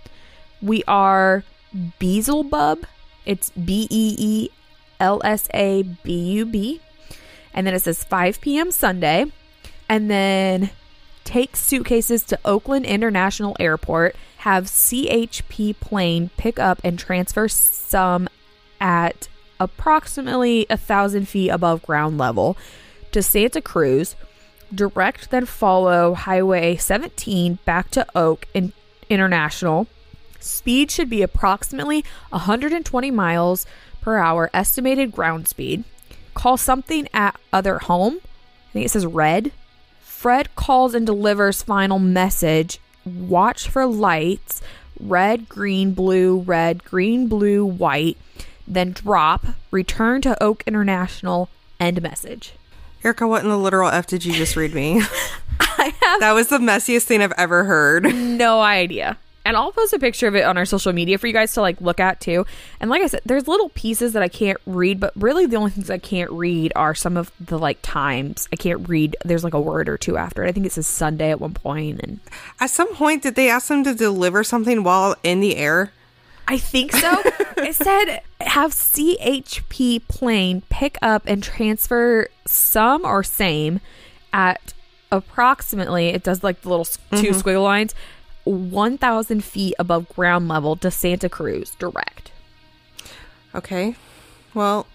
We 0.63 0.83
are 0.89 1.45
Beelzebub. 1.99 2.87
It's 3.27 3.51
B 3.51 3.87
E 3.91 4.17
E 4.19 4.49
L 4.99 5.21
S 5.23 5.51
A 5.53 5.83
B 5.83 6.15
U 6.15 6.47
B. 6.47 6.81
And 7.53 7.67
then 7.67 7.75
it 7.75 7.83
says 7.83 8.05
5 8.05 8.41
p.m. 8.41 8.71
Sunday. 8.71 9.27
And 9.87 10.11
then 10.11 10.71
take 11.25 11.57
suitcases 11.57 12.23
to 12.25 12.39
Oakland 12.45 12.87
International 12.87 13.57
Airport, 13.59 14.15
have 14.39 14.65
CHP 14.65 15.79
plane 15.81 16.31
pick 16.37 16.59
up 16.59 16.81
and 16.85 16.99
transfer 16.99 17.49
some 17.49 18.29
at 18.81 19.29
approximately 19.59 20.67
a 20.69 20.77
thousand 20.77 21.27
feet 21.27 21.49
above 21.49 21.83
ground 21.83 22.19
level 22.19 22.57
to 23.13 23.23
Santa 23.23 23.63
Cruz. 23.63 24.15
Direct 24.75 25.31
then 25.31 25.47
follow 25.47 26.15
Highway 26.15 26.77
17 26.77 27.59
back 27.65 27.91
to 27.93 28.07
Oak 28.15 28.47
in- 28.55 28.73
International. 29.09 29.87
Speed 30.41 30.91
should 30.91 31.09
be 31.09 31.23
approximately 31.23 32.05
120 32.31 33.11
miles 33.11 33.67
per 34.01 34.19
hour, 34.19 34.51
estimated 34.53 35.13
ground 35.13 35.49
speed. 35.49 35.85
Call 36.35 36.57
something 36.57 37.09
at 37.15 37.39
other 37.53 37.79
home. 37.79 38.19
I 38.69 38.73
think 38.73 38.87
it 38.87 38.91
says 38.91 39.07
red. 39.07 39.53
Fred 40.25 40.57
calls 40.57 40.95
and 40.95 41.05
delivers 41.05 41.61
final 41.61 41.99
message. 41.99 42.81
Watch 43.05 43.69
for 43.69 43.85
lights 43.85 44.63
red, 44.99 45.51
green, 45.51 45.93
blue, 45.93 46.39
red, 46.39 46.83
green, 46.83 47.29
blue, 47.29 47.63
white. 47.67 48.17
Then 48.67 48.93
drop. 48.93 49.45
Return 49.71 50.23
to 50.23 50.43
Oak 50.43 50.65
International. 50.67 51.51
End 51.79 52.01
message. 52.01 52.55
Erica, 53.05 53.29
what 53.29 53.43
in 53.43 53.51
the 53.51 53.59
literal 53.59 53.91
F 53.91 54.07
did 54.07 54.25
you 54.25 54.33
just 54.33 54.57
read 54.57 54.73
me? 54.73 55.03
I 55.61 55.93
have 56.01 56.21
that 56.21 56.33
was 56.33 56.49
the 56.49 56.57
messiest 56.57 57.03
thing 57.03 57.21
I've 57.21 57.33
ever 57.37 57.65
heard. 57.65 58.05
no 58.15 58.63
idea. 58.63 59.19
And 59.45 59.57
I'll 59.57 59.73
post 59.73 59.93
a 59.93 59.99
picture 59.99 60.27
of 60.27 60.35
it 60.35 60.45
on 60.45 60.57
our 60.57 60.65
social 60.65 60.93
media 60.93 61.19
for 61.19 61.27
you 61.27 61.33
guys 61.33 61.53
to 61.55 61.61
like 61.61 61.81
look 61.81 62.01
at 62.01 62.21
too. 62.21 62.47
And 62.81 62.89
like 62.89 63.03
I 63.03 63.07
said, 63.09 63.21
there's 63.27 63.47
little 63.47 63.69
pieces 63.71 64.15
that 64.15 64.23
I 64.23 64.29
can't 64.29 64.59
read, 64.65 64.99
but 64.99 65.13
really 65.17 65.47
the 65.47 65.57
only 65.57 65.71
things 65.71 65.91
I 65.91 65.99
can't 65.99 66.31
read 66.31 66.73
are 66.75 66.95
some 66.95 67.17
of 67.17 67.31
the 67.39 67.59
like 67.59 67.79
times. 67.83 68.49
I 68.53 68.57
can't 68.57 68.89
read. 68.89 69.17
There's 69.25 69.45
like 69.45 69.55
a 69.55 69.61
word 69.61 69.89
or 69.89 69.99
two 69.99 70.17
after 70.17 70.45
it. 70.45 70.49
I 70.49 70.53
think 70.53 70.65
it 70.67 70.73
says 70.73 70.87
Sunday 70.87 71.31
at 71.31 71.41
one 71.41 71.55
point, 71.55 72.01
and 72.03 72.21
At 72.61 72.71
some 72.71 72.95
point, 72.95 73.23
did 73.23 73.35
they 73.35 73.51
ask 73.51 73.69
them 73.69 73.85
to 73.85 73.95
deliver 73.95 74.45
something 74.45 74.83
while 74.83 75.17
in 75.23 75.41
the 75.41 75.57
air? 75.57 75.93
I 76.47 76.59
think 76.59 76.93
so. 76.93 77.23
it 77.59 77.75
said 77.75 78.21
have 78.41 78.73
CHP 78.73 80.07
plane 80.09 80.63
pick 80.69 80.99
up 81.03 81.23
and 81.27 81.43
transfer 81.43 82.29
some 82.47 83.05
or 83.05 83.23
same 83.23 83.81
at 84.33 84.75
approximately. 85.11 86.09
It 86.09 86.23
does 86.23 86.43
like 86.43 86.63
the 86.63 86.69
little 86.69 86.83
s 86.83 86.99
2 87.11 87.17
mm-hmm. 87.17 87.35
squiggle 87.35 87.63
lines. 87.63 87.95
1,000 88.45 89.43
feet 89.45 89.75
above 89.79 90.09
ground 90.09 90.49
level 90.49 90.77
to 90.77 90.91
Santa 90.91 91.29
Cruz 91.29 91.73
direct. 91.79 92.33
Okay. 93.55 93.97
Well, 94.53 94.87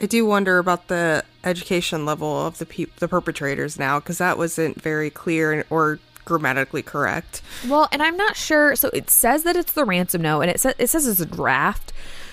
I 0.00 0.06
do 0.06 0.26
wonder 0.26 0.58
about 0.58 0.88
the 0.88 1.24
education 1.44 2.04
level 2.04 2.46
of 2.46 2.58
the 2.58 2.66
peop 2.66 2.96
the 2.96 3.08
perpetrators 3.08 3.78
now 3.78 4.00
because 4.00 4.18
that 4.18 4.38
wasn't 4.38 4.80
very 4.80 5.10
clear 5.10 5.64
or 5.70 5.98
grammatically 6.24 6.82
correct. 6.82 7.42
Well, 7.68 7.88
and 7.92 8.02
I'm 8.02 8.16
not 8.16 8.36
sure. 8.36 8.74
So 8.76 8.88
it 8.92 9.10
says 9.10 9.44
that 9.44 9.56
it's 9.56 9.72
the 9.72 9.84
ransom 9.84 10.22
note, 10.22 10.42
and 10.42 10.50
it 10.50 10.60
says 10.60 10.74
it 10.78 10.88
says 10.88 11.06
it's 11.06 11.20
a 11.20 11.26
draft. 11.26 11.92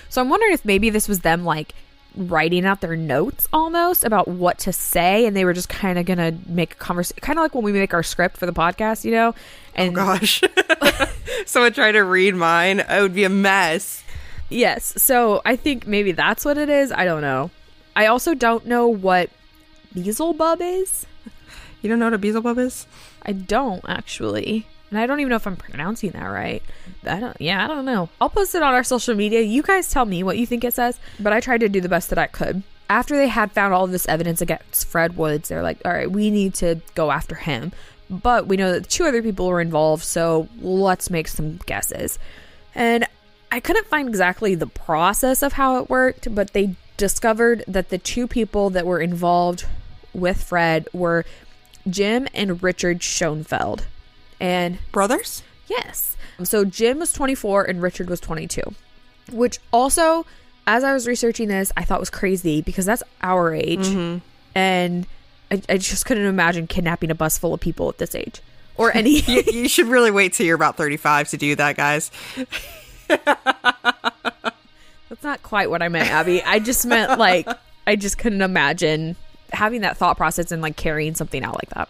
So 0.09 0.21
I'm 0.21 0.29
wondering 0.29 0.53
if 0.53 0.65
maybe 0.65 0.89
this 0.89 1.07
was 1.07 1.19
them 1.19 1.45
like 1.45 1.73
writing 2.15 2.65
out 2.65 2.81
their 2.81 2.95
notes 2.95 3.47
almost 3.53 4.03
about 4.03 4.27
what 4.27 4.57
to 4.59 4.73
say, 4.73 5.25
and 5.25 5.35
they 5.35 5.45
were 5.45 5.53
just 5.53 5.69
kind 5.69 5.97
of 5.97 6.05
gonna 6.05 6.37
make 6.47 6.73
a 6.73 6.77
conversation, 6.77 7.19
kind 7.21 7.39
of 7.39 7.43
like 7.43 7.55
when 7.55 7.63
we 7.63 7.71
make 7.71 7.93
our 7.93 8.03
script 8.03 8.37
for 8.37 8.45
the 8.45 8.53
podcast, 8.53 9.05
you 9.05 9.11
know. 9.11 9.29
Oh, 9.29 9.35
and 9.75 9.95
Gosh. 9.95 10.41
Someone 11.45 11.73
tried 11.73 11.93
to 11.93 12.03
read 12.03 12.35
mine. 12.35 12.83
Oh, 12.87 12.99
it 12.99 13.01
would 13.03 13.15
be 13.15 13.23
a 13.23 13.29
mess. 13.29 14.03
yes, 14.49 14.93
so 15.01 15.41
I 15.45 15.55
think 15.55 15.87
maybe 15.87 16.11
that's 16.11 16.43
what 16.43 16.57
it 16.57 16.69
is. 16.69 16.91
I 16.91 17.05
don't 17.05 17.21
know. 17.21 17.51
I 17.95 18.07
also 18.07 18.33
don't 18.33 18.65
know 18.65 18.87
what 18.87 19.29
Beelzebub 19.93 20.61
is. 20.61 21.05
You 21.81 21.89
don't 21.89 21.99
know 21.99 22.05
what 22.05 22.13
a 22.13 22.17
Beelzebub 22.17 22.57
is? 22.57 22.85
I 23.23 23.31
don't 23.31 23.83
actually. 23.87 24.67
And 24.91 24.99
I 24.99 25.07
don't 25.07 25.21
even 25.21 25.29
know 25.29 25.37
if 25.37 25.47
I'm 25.47 25.55
pronouncing 25.55 26.11
that 26.11 26.25
right. 26.25 26.61
I 27.07 27.19
don't 27.19 27.39
yeah, 27.39 27.63
I 27.63 27.67
don't 27.67 27.85
know. 27.85 28.09
I'll 28.19 28.29
post 28.29 28.53
it 28.53 28.61
on 28.61 28.73
our 28.73 28.83
social 28.83 29.15
media. 29.15 29.41
You 29.41 29.63
guys 29.63 29.89
tell 29.89 30.05
me 30.05 30.21
what 30.21 30.37
you 30.37 30.45
think 30.45 30.63
it 30.63 30.73
says, 30.73 30.99
but 31.19 31.33
I 31.33 31.39
tried 31.39 31.61
to 31.61 31.69
do 31.69 31.81
the 31.81 31.89
best 31.89 32.09
that 32.09 32.19
I 32.19 32.27
could. 32.27 32.61
After 32.89 33.15
they 33.15 33.29
had 33.29 33.53
found 33.53 33.73
all 33.73 33.85
of 33.85 33.91
this 33.91 34.07
evidence 34.09 34.41
against 34.41 34.85
Fred 34.85 35.15
Woods, 35.15 35.47
they're 35.47 35.63
like, 35.63 35.79
"All 35.85 35.93
right, 35.93 36.11
we 36.11 36.29
need 36.29 36.53
to 36.55 36.81
go 36.93 37.09
after 37.09 37.35
him." 37.35 37.71
But 38.09 38.47
we 38.47 38.57
know 38.57 38.73
that 38.73 38.89
two 38.89 39.05
other 39.05 39.23
people 39.23 39.47
were 39.47 39.61
involved, 39.61 40.03
so 40.03 40.49
let's 40.59 41.09
make 41.09 41.29
some 41.29 41.61
guesses. 41.65 42.19
And 42.75 43.07
I 43.49 43.61
couldn't 43.61 43.87
find 43.87 44.09
exactly 44.09 44.55
the 44.55 44.67
process 44.67 45.41
of 45.41 45.53
how 45.53 45.77
it 45.77 45.89
worked, 45.89 46.35
but 46.35 46.51
they 46.51 46.75
discovered 46.97 47.63
that 47.67 47.89
the 47.89 47.97
two 47.97 48.27
people 48.27 48.69
that 48.71 48.85
were 48.85 48.99
involved 48.99 49.65
with 50.13 50.43
Fred 50.43 50.89
were 50.91 51.25
Jim 51.89 52.27
and 52.33 52.61
Richard 52.61 53.01
Schoenfeld. 53.01 53.85
And 54.41 54.79
Brothers? 54.91 55.43
yes. 55.67 56.17
So 56.43 56.65
Jim 56.65 56.97
was 56.97 57.13
24 57.13 57.65
and 57.65 57.81
Richard 57.81 58.09
was 58.09 58.19
22. 58.19 58.61
Which 59.31 59.59
also, 59.71 60.25
as 60.65 60.83
I 60.83 60.93
was 60.93 61.07
researching 61.07 61.47
this, 61.47 61.71
I 61.77 61.83
thought 61.83 61.99
was 61.99 62.09
crazy 62.09 62.61
because 62.61 62.85
that's 62.85 63.03
our 63.21 63.53
age. 63.53 63.85
Mm-hmm. 63.85 64.17
And 64.55 65.05
I, 65.51 65.61
I 65.69 65.77
just 65.77 66.05
couldn't 66.05 66.25
imagine 66.25 66.65
kidnapping 66.65 67.11
a 67.11 67.15
bus 67.15 67.37
full 67.37 67.53
of 67.53 67.59
people 67.59 67.87
at 67.89 67.99
this 67.99 68.15
age. 68.15 68.41
Or 68.75 68.91
any. 68.97 69.19
you, 69.19 69.43
you 69.51 69.69
should 69.69 69.87
really 69.87 70.09
wait 70.09 70.33
till 70.33 70.47
you're 70.47 70.55
about 70.55 70.77
35 70.77 71.29
to 71.29 71.37
do 71.37 71.55
that, 71.57 71.77
guys. 71.77 72.09
That's 73.07 73.23
not 75.23 75.43
quite 75.43 75.69
what 75.69 75.83
I 75.83 75.89
meant, 75.89 76.09
Abby. 76.09 76.41
I 76.41 76.57
just 76.57 76.87
meant 76.87 77.19
like 77.19 77.47
I 77.85 77.95
just 77.95 78.17
couldn't 78.17 78.41
imagine 78.41 79.15
having 79.53 79.81
that 79.81 79.97
thought 79.97 80.17
process 80.17 80.51
and 80.51 80.61
like 80.61 80.77
carrying 80.77 81.13
something 81.13 81.43
out 81.43 81.55
like 81.55 81.69
that. 81.75 81.89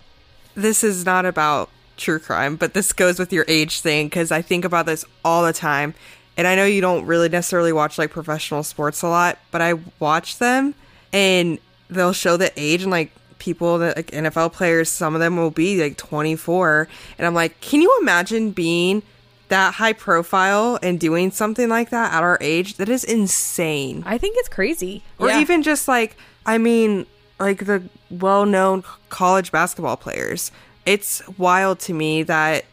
This 0.56 0.84
is 0.84 1.06
not 1.06 1.26
about 1.26 1.70
true 2.02 2.20
crime, 2.20 2.56
but 2.58 2.74
this 2.74 2.92
goes 2.94 3.18
with 3.20 3.32
your 3.32 3.46
age 3.48 3.80
thing 3.82 4.08
because 4.08 4.32
I 4.32 4.42
think 4.42 4.66
about 4.66 4.86
this 4.86 5.06
all 5.24 5.44
the 5.44 5.54
time. 5.54 5.94
And 6.38 6.48
I 6.48 6.56
know 6.56 6.66
you 6.66 6.82
don't 6.82 7.06
really 7.06 7.30
necessarily 7.30 7.72
watch 7.74 7.98
like 7.98 8.10
professional 8.12 8.64
sports 8.64 9.02
a 9.04 9.08
lot, 9.08 9.38
but 9.52 9.62
I 9.62 9.76
watch 10.00 10.38
them 10.40 10.74
and 11.14 11.60
they'll 11.90 12.14
show 12.14 12.38
the 12.38 12.52
age 12.60 12.82
and 12.84 12.92
like 12.92 13.12
people 13.38 13.78
that 13.80 13.96
like 13.98 14.12
NFL 14.12 14.54
players, 14.54 14.90
some 14.90 15.14
of 15.14 15.20
them 15.22 15.36
will 15.38 15.52
be 15.52 15.82
like 15.82 15.98
24. 15.98 16.88
And 17.18 17.28
I'm 17.28 17.34
like, 17.34 17.60
can 17.62 17.82
you 17.82 17.98
imagine 18.02 18.52
being 18.52 19.04
that 19.50 19.74
high 19.76 19.92
profile 19.94 20.80
and 20.82 21.00
doing 21.00 21.32
something 21.32 21.68
like 21.68 21.90
that 21.90 22.14
at 22.14 22.24
our 22.24 22.38
age? 22.40 22.76
That 22.78 22.88
is 22.88 23.04
insane. 23.04 24.04
I 24.06 24.18
think 24.18 24.36
it's 24.40 24.48
crazy. 24.50 25.04
or 25.20 25.28
Yeah. 25.30 25.42
even 25.42 25.62
just 25.64 25.88
like 25.88 26.16
i 26.44 26.58
mean 26.58 27.06
like 27.40 27.66
the 27.66 27.84
well-known 28.10 28.84
college 29.10 29.52
basketball 29.52 29.96
players 29.98 30.52
it's 30.86 31.28
wild 31.38 31.80
to 31.80 31.94
me 31.94 32.24
that 32.24 32.66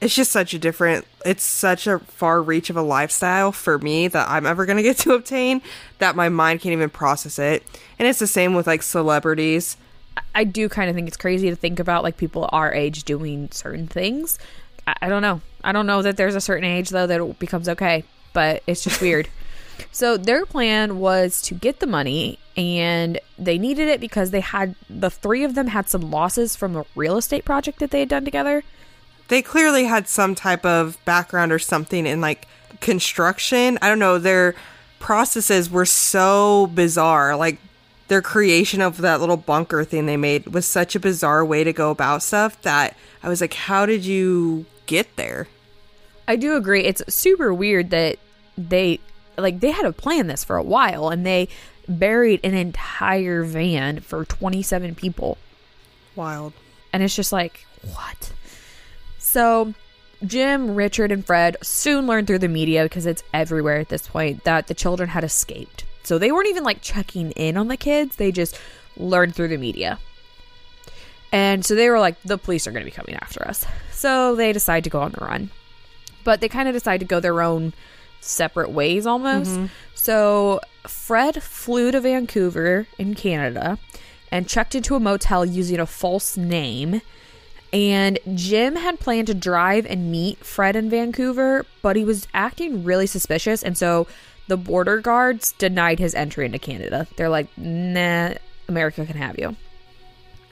it's 0.00 0.14
just 0.14 0.30
such 0.30 0.54
a 0.54 0.58
different 0.58 1.04
it's 1.24 1.42
such 1.42 1.86
a 1.86 1.98
far 1.98 2.42
reach 2.42 2.70
of 2.70 2.76
a 2.76 2.82
lifestyle 2.82 3.50
for 3.50 3.78
me 3.78 4.08
that 4.08 4.28
i'm 4.28 4.46
ever 4.46 4.66
going 4.66 4.76
to 4.76 4.82
get 4.82 4.98
to 4.98 5.12
obtain 5.12 5.60
that 5.98 6.14
my 6.14 6.28
mind 6.28 6.60
can't 6.60 6.72
even 6.72 6.90
process 6.90 7.38
it 7.38 7.62
and 7.98 8.06
it's 8.06 8.18
the 8.18 8.26
same 8.26 8.54
with 8.54 8.66
like 8.66 8.82
celebrities 8.82 9.76
I 10.34 10.44
do 10.44 10.68
kind 10.68 10.88
of 10.88 10.96
think 10.96 11.08
it's 11.08 11.16
crazy 11.16 11.50
to 11.50 11.56
think 11.56 11.78
about 11.78 12.02
like 12.02 12.16
people 12.16 12.48
our 12.52 12.72
age 12.72 13.04
doing 13.04 13.48
certain 13.52 13.86
things. 13.86 14.38
I, 14.86 14.94
I 15.02 15.08
don't 15.08 15.22
know. 15.22 15.40
I 15.64 15.72
don't 15.72 15.86
know 15.86 16.02
that 16.02 16.16
there's 16.16 16.34
a 16.34 16.40
certain 16.40 16.64
age 16.64 16.90
though 16.90 17.06
that 17.06 17.20
it 17.20 17.38
becomes 17.38 17.68
okay, 17.68 18.04
but 18.32 18.62
it's 18.66 18.84
just 18.84 19.00
weird. 19.00 19.28
So 19.92 20.16
their 20.16 20.46
plan 20.46 20.98
was 20.98 21.40
to 21.42 21.54
get 21.54 21.80
the 21.80 21.86
money 21.86 22.38
and 22.56 23.18
they 23.38 23.58
needed 23.58 23.88
it 23.88 24.00
because 24.00 24.30
they 24.30 24.40
had 24.40 24.74
the 24.88 25.10
three 25.10 25.44
of 25.44 25.54
them 25.54 25.68
had 25.68 25.88
some 25.88 26.10
losses 26.10 26.56
from 26.56 26.76
a 26.76 26.84
real 26.94 27.16
estate 27.16 27.44
project 27.44 27.78
that 27.80 27.90
they 27.90 28.00
had 28.00 28.08
done 28.08 28.24
together. 28.24 28.62
they 29.28 29.42
clearly 29.42 29.84
had 29.84 30.06
some 30.08 30.34
type 30.34 30.64
of 30.64 30.96
background 31.04 31.52
or 31.52 31.58
something 31.58 32.06
in 32.06 32.20
like 32.20 32.46
construction. 32.80 33.78
I 33.82 33.88
don't 33.88 33.98
know, 33.98 34.18
their 34.18 34.54
processes 34.98 35.68
were 35.68 35.84
so 35.86 36.68
bizarre. 36.68 37.36
Like 37.36 37.58
their 38.08 38.22
creation 38.22 38.80
of 38.80 38.98
that 38.98 39.20
little 39.20 39.36
bunker 39.36 39.84
thing 39.84 40.06
they 40.06 40.16
made 40.16 40.46
was 40.46 40.64
such 40.64 40.94
a 40.94 41.00
bizarre 41.00 41.44
way 41.44 41.64
to 41.64 41.72
go 41.72 41.90
about 41.90 42.22
stuff 42.22 42.60
that 42.62 42.96
I 43.22 43.28
was 43.28 43.40
like, 43.40 43.54
how 43.54 43.84
did 43.84 44.04
you 44.04 44.66
get 44.86 45.16
there? 45.16 45.48
I 46.28 46.36
do 46.36 46.56
agree. 46.56 46.84
It's 46.84 47.02
super 47.12 47.52
weird 47.52 47.90
that 47.90 48.18
they 48.56 49.00
like 49.38 49.60
they 49.60 49.70
had 49.70 49.82
to 49.82 49.92
plan 49.92 50.26
this 50.26 50.44
for 50.44 50.56
a 50.56 50.62
while 50.62 51.08
and 51.08 51.24
they 51.24 51.48
buried 51.88 52.40
an 52.44 52.54
entire 52.54 53.44
van 53.44 54.00
for 54.00 54.24
27 54.24 54.94
people. 54.94 55.38
Wild. 56.14 56.52
And 56.92 57.02
it's 57.02 57.14
just 57.14 57.32
like, 57.32 57.66
what? 57.94 58.32
So, 59.18 59.74
Jim, 60.24 60.74
Richard, 60.74 61.12
and 61.12 61.24
Fred 61.24 61.56
soon 61.62 62.06
learned 62.06 62.26
through 62.26 62.38
the 62.38 62.48
media 62.48 62.84
because 62.84 63.06
it's 63.06 63.22
everywhere 63.34 63.78
at 63.78 63.88
this 63.88 64.08
point 64.08 64.44
that 64.44 64.66
the 64.66 64.74
children 64.74 65.10
had 65.10 65.24
escaped. 65.24 65.84
So 66.04 66.18
they 66.18 66.32
weren't 66.32 66.48
even 66.48 66.64
like 66.64 66.80
checking 66.82 67.32
in 67.32 67.56
on 67.56 67.68
the 67.68 67.76
kids, 67.76 68.16
they 68.16 68.32
just 68.32 68.58
learned 68.96 69.34
through 69.34 69.48
the 69.48 69.58
media. 69.58 69.98
And 71.32 71.64
so 71.64 71.74
they 71.74 71.90
were 71.90 71.98
like, 71.98 72.20
the 72.22 72.38
police 72.38 72.66
are 72.66 72.70
going 72.70 72.84
to 72.84 72.90
be 72.90 72.94
coming 72.94 73.16
after 73.16 73.46
us. 73.46 73.66
So 73.90 74.36
they 74.36 74.52
decide 74.52 74.84
to 74.84 74.90
go 74.90 75.00
on 75.00 75.12
the 75.12 75.24
run. 75.24 75.50
But 76.24 76.40
they 76.40 76.48
kind 76.48 76.68
of 76.68 76.74
decide 76.74 77.00
to 77.00 77.06
go 77.06 77.20
their 77.20 77.42
own 77.42 77.72
separate 78.26 78.70
ways 78.70 79.06
almost. 79.06 79.50
Mm-hmm. 79.50 79.66
So 79.94 80.60
Fred 80.86 81.42
flew 81.42 81.90
to 81.90 82.00
Vancouver 82.00 82.86
in 82.98 83.14
Canada 83.14 83.78
and 84.30 84.48
checked 84.48 84.74
into 84.74 84.94
a 84.94 85.00
motel 85.00 85.44
using 85.44 85.80
a 85.80 85.86
false 85.86 86.36
name. 86.36 87.00
And 87.72 88.18
Jim 88.34 88.76
had 88.76 89.00
planned 89.00 89.26
to 89.26 89.34
drive 89.34 89.86
and 89.86 90.10
meet 90.10 90.38
Fred 90.38 90.76
in 90.76 90.88
Vancouver, 90.88 91.66
but 91.82 91.96
he 91.96 92.04
was 92.04 92.26
acting 92.32 92.84
really 92.84 93.06
suspicious. 93.06 93.62
And 93.62 93.76
so 93.76 94.06
the 94.48 94.56
border 94.56 95.00
guards 95.00 95.52
denied 95.52 95.98
his 95.98 96.14
entry 96.14 96.46
into 96.46 96.58
Canada. 96.58 97.06
They're 97.16 97.28
like, 97.28 97.48
nah, 97.58 98.34
America 98.68 99.04
can 99.04 99.16
have 99.16 99.38
you. 99.38 99.56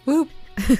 Whoop. 0.05 0.29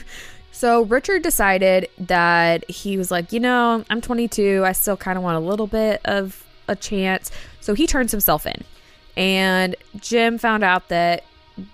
So 0.55 0.83
Richard 0.85 1.23
decided 1.23 1.89
that 1.99 2.71
he 2.71 2.97
was 2.97 3.11
like, 3.11 3.33
you 3.33 3.41
know, 3.41 3.85
I'm 3.91 4.01
22. 4.01 4.63
I 4.65 4.71
still 4.71 4.97
kind 4.97 5.19
of 5.19 5.25
want 5.25 5.37
a 5.37 5.41
little 5.47 5.67
bit 5.67 6.01
of 6.05 6.45
a 6.69 6.77
chance. 6.77 7.31
So 7.61 7.75
he 7.75 7.87
turns 7.87 8.11
himself 8.11 8.47
in. 8.47 8.65
And 9.17 9.77
Jim 9.97 10.39
found 10.39 10.65
out 10.65 10.89
that 10.89 11.25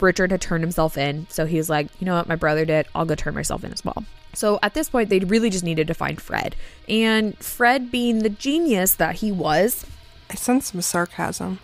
Richard 0.00 0.31
had 0.31 0.40
turned 0.40 0.62
himself 0.62 0.98
in. 0.98 1.26
So 1.31 1.46
he 1.46 1.57
was 1.57 1.70
like, 1.70 1.88
you 2.00 2.05
know 2.05 2.16
what, 2.16 2.29
my 2.29 2.37
brother 2.37 2.64
did. 2.64 2.87
I'll 2.94 3.07
go 3.07 3.14
turn 3.14 3.35
myself 3.35 3.64
in 3.64 3.72
as 3.72 3.85
well. 3.85 4.05
So 4.35 4.59
at 4.62 4.74
this 4.74 4.90
point, 4.90 5.09
they 5.09 5.20
really 5.20 5.50
just 5.50 5.64
needed 5.64 5.87
to 5.88 5.94
find 5.94 6.20
Fred. 6.20 6.55
And 6.88 7.37
Fred, 7.38 7.90
being 7.90 8.20
the 8.20 8.29
genius 8.29 8.94
that 8.94 9.16
he 9.16 9.33
was, 9.33 9.87
I 10.29 10.35
sense 10.35 10.70
some 10.70 10.83
sarcasm. 10.83 11.59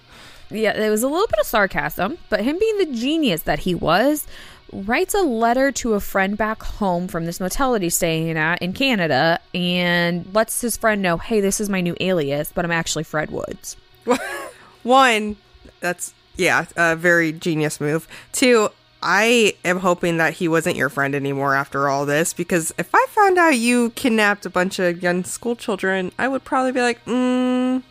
yeah, 0.51 0.73
there 0.73 0.91
was 0.91 1.03
a 1.03 1.09
little 1.09 1.29
bit 1.29 1.39
of 1.39 1.47
sarcasm, 1.47 2.19
but 2.29 2.41
him 2.41 2.59
being 2.59 2.79
the 2.79 2.87
genius 2.87 3.43
that 3.43 3.61
he 3.61 3.75
was, 3.75 4.27
writes 4.85 5.15
a 5.15 5.23
letter 5.23 5.73
to 5.73 5.95
a 5.95 6.01
friend 6.01 6.37
back 6.37 6.63
home 6.63 7.09
from 7.09 7.25
this 7.25 7.41
motel 7.41 7.73
that 7.73 7.83
he's 7.83 7.95
staying 7.95 8.37
at 8.37 8.61
in 8.61 8.73
Canada 8.73 9.41
and 9.55 10.33
lets 10.35 10.61
his 10.61 10.77
friend 10.77 11.01
know, 11.01 11.17
hey, 11.17 11.41
this 11.41 11.61
is 11.61 11.69
my 11.69 11.81
new 11.81 11.97
alias, 12.01 12.53
but 12.55 12.65
I'm 12.65 12.73
actually 12.73 13.05
Fred 13.05 13.31
Woods. 13.31 13.77
One, 14.83 15.37
that's 15.81 16.15
yeah, 16.37 16.67
a 16.77 16.95
very 16.97 17.33
genius 17.33 17.81
move. 17.81 18.07
Two, 18.33 18.69
I 19.03 19.55
am 19.65 19.79
hoping 19.79 20.17
that 20.19 20.35
he 20.35 20.49
wasn't 20.49 20.77
your 20.77 20.89
friend 20.89 21.15
anymore 21.15 21.55
after 21.55 21.89
all 21.89 22.07
this 22.07 22.33
because 22.33 22.75
if 22.79 22.91
I 22.95 23.07
found 23.11 23.39
out 23.39 23.57
you 23.57 23.91
kidnapped 23.91 24.47
a 24.47 24.51
bunch 24.51 24.79
of 24.79 25.03
young 25.03 25.25
school 25.25 25.57
children, 25.57 26.13
I 26.19 26.29
would 26.29 26.45
probably 26.45 26.73
be 26.73 26.81
like, 26.81 27.05
mm, 27.05 27.83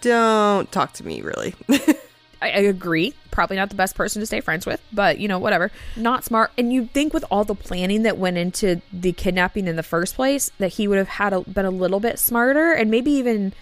don't 0.00 0.70
talk 0.72 0.92
to 0.94 1.06
me, 1.06 1.22
really. 1.22 1.54
I, 2.42 2.46
I 2.50 2.58
agree. 2.60 3.14
Probably 3.30 3.56
not 3.56 3.68
the 3.70 3.74
best 3.74 3.94
person 3.94 4.20
to 4.20 4.26
stay 4.26 4.40
friends 4.40 4.66
with, 4.66 4.82
but 4.92 5.18
you 5.18 5.28
know, 5.28 5.38
whatever. 5.38 5.70
Not 5.96 6.24
smart. 6.24 6.52
And 6.58 6.72
you 6.72 6.86
think 6.86 7.12
with 7.14 7.24
all 7.30 7.44
the 7.44 7.54
planning 7.54 8.02
that 8.02 8.18
went 8.18 8.38
into 8.38 8.80
the 8.92 9.12
kidnapping 9.12 9.68
in 9.68 9.76
the 9.76 9.82
first 9.82 10.14
place, 10.14 10.50
that 10.58 10.74
he 10.74 10.88
would 10.88 10.98
have 10.98 11.08
had 11.08 11.32
a, 11.32 11.40
been 11.42 11.64
a 11.66 11.70
little 11.70 12.00
bit 12.00 12.18
smarter 12.18 12.72
and 12.72 12.90
maybe 12.90 13.10
even 13.12 13.52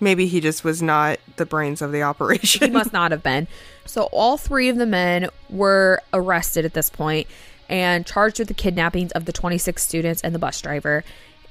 Maybe 0.00 0.26
he 0.26 0.40
just 0.40 0.64
was 0.64 0.82
not 0.82 1.18
the 1.36 1.46
brains 1.46 1.80
of 1.80 1.92
the 1.92 2.02
operation. 2.02 2.60
he 2.60 2.64
operation. 2.66 2.72
must 2.72 2.92
not 2.92 3.12
have 3.12 3.22
been. 3.22 3.46
So 3.86 4.04
all 4.12 4.36
three 4.36 4.68
of 4.68 4.76
the 4.76 4.86
men 4.86 5.28
were 5.48 6.02
arrested 6.12 6.64
at 6.64 6.74
this 6.74 6.90
point 6.90 7.28
and 7.68 8.04
charged 8.04 8.40
with 8.40 8.48
the 8.48 8.54
kidnappings 8.54 9.12
of 9.12 9.24
the 9.24 9.32
26 9.32 9.82
students 9.82 10.20
and 10.22 10.34
the 10.34 10.38
bus 10.38 10.60
driver. 10.60 11.04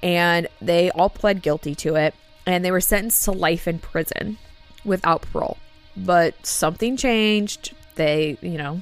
And 0.04 0.48
they 0.62 0.92
all 0.92 1.10
pled 1.10 1.42
guilty 1.42 1.74
to 1.76 1.96
it. 1.96 2.14
And 2.46 2.64
they 2.66 2.72
were 2.72 2.82
sentenced 2.82 3.24
to 3.26 3.32
life 3.32 3.68
in 3.68 3.80
prison 3.80 4.38
without 4.84 5.22
parole. 5.22 5.58
But 5.96 6.46
something 6.46 6.98
changed. 6.98 7.74
They, 7.96 8.38
you 8.42 8.58
know, 8.58 8.82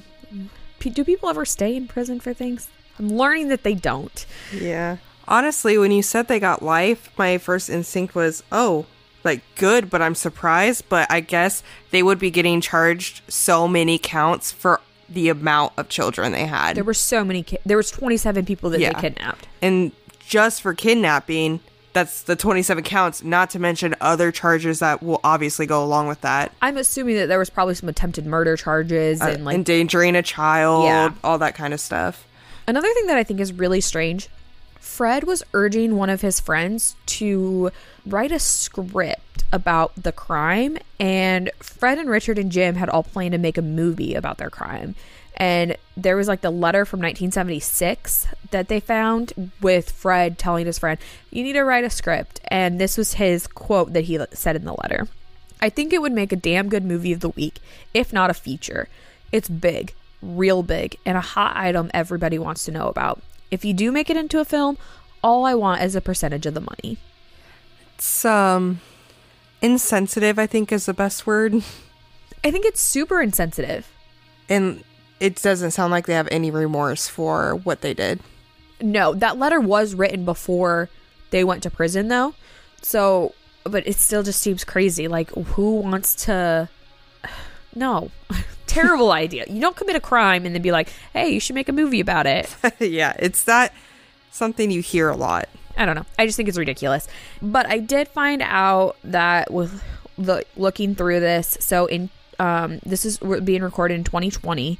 p- 0.78 0.90
do 0.90 1.04
people 1.04 1.28
ever 1.28 1.44
stay 1.44 1.76
in 1.76 1.86
prison 1.88 2.20
for 2.20 2.32
things? 2.32 2.68
I'm 2.98 3.08
learning 3.10 3.48
that 3.48 3.62
they 3.62 3.74
don't. 3.74 4.24
yeah. 4.54 4.98
Honestly, 5.28 5.78
when 5.78 5.92
you 5.92 6.02
said 6.02 6.26
they 6.26 6.40
got 6.40 6.62
life, 6.62 7.10
my 7.16 7.38
first 7.38 7.70
instinct 7.70 8.14
was, 8.14 8.42
oh, 8.50 8.86
like 9.24 9.40
good, 9.54 9.88
but 9.88 10.02
I'm 10.02 10.16
surprised. 10.16 10.88
But 10.88 11.10
I 11.10 11.20
guess 11.20 11.62
they 11.92 12.02
would 12.02 12.18
be 12.18 12.30
getting 12.30 12.60
charged 12.60 13.22
so 13.28 13.68
many 13.68 13.98
counts 13.98 14.50
for 14.50 14.80
the 15.08 15.28
amount 15.28 15.74
of 15.76 15.88
children 15.88 16.32
they 16.32 16.46
had. 16.46 16.74
There 16.76 16.82
were 16.84 16.92
so 16.94 17.22
many. 17.24 17.44
Ki- 17.44 17.58
there 17.64 17.76
was 17.76 17.90
27 17.92 18.44
people 18.44 18.70
that 18.70 18.80
Yeah. 18.80 18.92
they 18.94 19.00
kidnapped. 19.00 19.46
and 19.62 19.92
just 20.26 20.60
for 20.62 20.72
kidnapping 20.74 21.60
that's 21.92 22.22
the 22.22 22.36
27 22.36 22.82
counts 22.84 23.22
not 23.22 23.50
to 23.50 23.58
mention 23.58 23.94
other 24.00 24.32
charges 24.32 24.78
that 24.78 25.02
will 25.02 25.20
obviously 25.24 25.66
go 25.66 25.84
along 25.84 26.08
with 26.08 26.20
that 26.22 26.52
I'm 26.62 26.76
assuming 26.76 27.16
that 27.16 27.26
there 27.26 27.38
was 27.38 27.50
probably 27.50 27.74
some 27.74 27.88
attempted 27.88 28.26
murder 28.26 28.56
charges 28.56 29.20
Uh, 29.20 29.26
and 29.34 29.44
like 29.44 29.54
endangering 29.54 30.16
a 30.16 30.22
child 30.22 30.84
Yeah. 30.84 31.10
all 31.22 31.38
that 31.38 31.54
kind 31.54 31.74
of 31.74 31.80
stuff 31.80 32.26
Another 32.66 32.92
thing 32.94 33.06
that 33.08 33.16
I 33.16 33.24
think 33.24 33.40
is 33.40 33.52
really 33.52 33.80
strange 33.80 34.28
Fred 34.78 35.24
was 35.24 35.42
urging 35.54 35.96
one 35.96 36.10
of 36.10 36.20
his 36.22 36.40
friends 36.40 36.96
to 37.06 37.70
write 38.04 38.32
a 38.32 38.38
script 38.38 39.44
about 39.52 39.92
the 39.96 40.10
crime, 40.12 40.76
and 40.98 41.50
Fred 41.60 41.98
and 41.98 42.10
Richard 42.10 42.36
and 42.38 42.50
Jim 42.50 42.74
had 42.74 42.88
all 42.88 43.02
planned 43.04 43.32
to 43.32 43.38
make 43.38 43.56
a 43.56 43.62
movie 43.62 44.14
about 44.14 44.38
their 44.38 44.50
crime. 44.50 44.94
And 45.42 45.76
there 45.96 46.14
was 46.14 46.28
like 46.28 46.40
the 46.40 46.52
letter 46.52 46.84
from 46.84 47.00
1976 47.00 48.28
that 48.52 48.68
they 48.68 48.78
found 48.78 49.50
with 49.60 49.90
Fred 49.90 50.38
telling 50.38 50.66
his 50.66 50.78
friend, 50.78 51.00
You 51.32 51.42
need 51.42 51.54
to 51.54 51.64
write 51.64 51.82
a 51.82 51.90
script. 51.90 52.40
And 52.46 52.80
this 52.80 52.96
was 52.96 53.14
his 53.14 53.48
quote 53.48 53.92
that 53.92 54.04
he 54.04 54.20
said 54.30 54.54
in 54.54 54.64
the 54.64 54.76
letter 54.84 55.08
I 55.60 55.68
think 55.68 55.92
it 55.92 56.00
would 56.00 56.12
make 56.12 56.30
a 56.30 56.36
damn 56.36 56.68
good 56.68 56.84
movie 56.84 57.12
of 57.12 57.18
the 57.18 57.30
week, 57.30 57.58
if 57.92 58.12
not 58.12 58.30
a 58.30 58.34
feature. 58.34 58.86
It's 59.32 59.48
big, 59.48 59.94
real 60.22 60.62
big, 60.62 60.96
and 61.04 61.18
a 61.18 61.20
hot 61.20 61.56
item 61.56 61.90
everybody 61.92 62.38
wants 62.38 62.64
to 62.66 62.70
know 62.70 62.86
about. 62.86 63.20
If 63.50 63.64
you 63.64 63.74
do 63.74 63.90
make 63.90 64.10
it 64.10 64.16
into 64.16 64.38
a 64.38 64.44
film, 64.44 64.78
all 65.24 65.44
I 65.44 65.54
want 65.54 65.82
is 65.82 65.96
a 65.96 66.00
percentage 66.00 66.46
of 66.46 66.54
the 66.54 66.60
money. 66.60 66.98
It's 67.96 68.24
um 68.24 68.80
insensitive, 69.60 70.38
I 70.38 70.46
think 70.46 70.70
is 70.70 70.86
the 70.86 70.94
best 70.94 71.26
word. 71.26 71.54
I 72.44 72.52
think 72.52 72.64
it's 72.64 72.80
super 72.80 73.20
insensitive. 73.20 73.88
And 74.48 74.84
it 75.22 75.40
doesn't 75.40 75.70
sound 75.70 75.92
like 75.92 76.06
they 76.06 76.14
have 76.14 76.28
any 76.32 76.50
remorse 76.50 77.06
for 77.06 77.54
what 77.54 77.80
they 77.80 77.94
did. 77.94 78.18
No, 78.80 79.14
that 79.14 79.38
letter 79.38 79.60
was 79.60 79.94
written 79.94 80.24
before 80.24 80.88
they 81.30 81.44
went 81.44 81.62
to 81.62 81.70
prison 81.70 82.08
though. 82.08 82.34
So, 82.82 83.32
but 83.62 83.86
it 83.86 83.94
still 83.94 84.24
just 84.24 84.40
seems 84.40 84.64
crazy. 84.64 85.06
Like 85.06 85.30
who 85.30 85.76
wants 85.76 86.16
to 86.26 86.68
No. 87.74 88.10
Terrible 88.66 89.12
idea. 89.24 89.44
You 89.48 89.60
don't 89.60 89.76
commit 89.76 89.94
a 89.94 90.00
crime 90.00 90.44
and 90.44 90.56
then 90.56 90.62
be 90.62 90.72
like, 90.72 90.88
"Hey, 91.12 91.30
you 91.30 91.38
should 91.38 91.54
make 91.54 91.68
a 91.68 91.72
movie 91.72 92.00
about 92.00 92.26
it." 92.26 92.54
yeah, 92.80 93.14
it's 93.18 93.44
that 93.44 93.72
something 94.32 94.72
you 94.72 94.82
hear 94.82 95.08
a 95.08 95.16
lot. 95.16 95.48
I 95.76 95.86
don't 95.86 95.94
know. 95.94 96.06
I 96.18 96.26
just 96.26 96.36
think 96.36 96.48
it's 96.48 96.58
ridiculous. 96.58 97.06
But 97.40 97.66
I 97.66 97.78
did 97.78 98.08
find 98.08 98.42
out 98.42 98.96
that 99.04 99.52
with 99.52 99.82
the 100.18 100.44
looking 100.56 100.96
through 100.96 101.20
this, 101.20 101.56
so 101.60 101.86
in 101.86 102.10
um, 102.40 102.80
this 102.84 103.04
is 103.04 103.18
being 103.18 103.62
recorded 103.62 103.94
in 103.94 104.04
2020, 104.04 104.78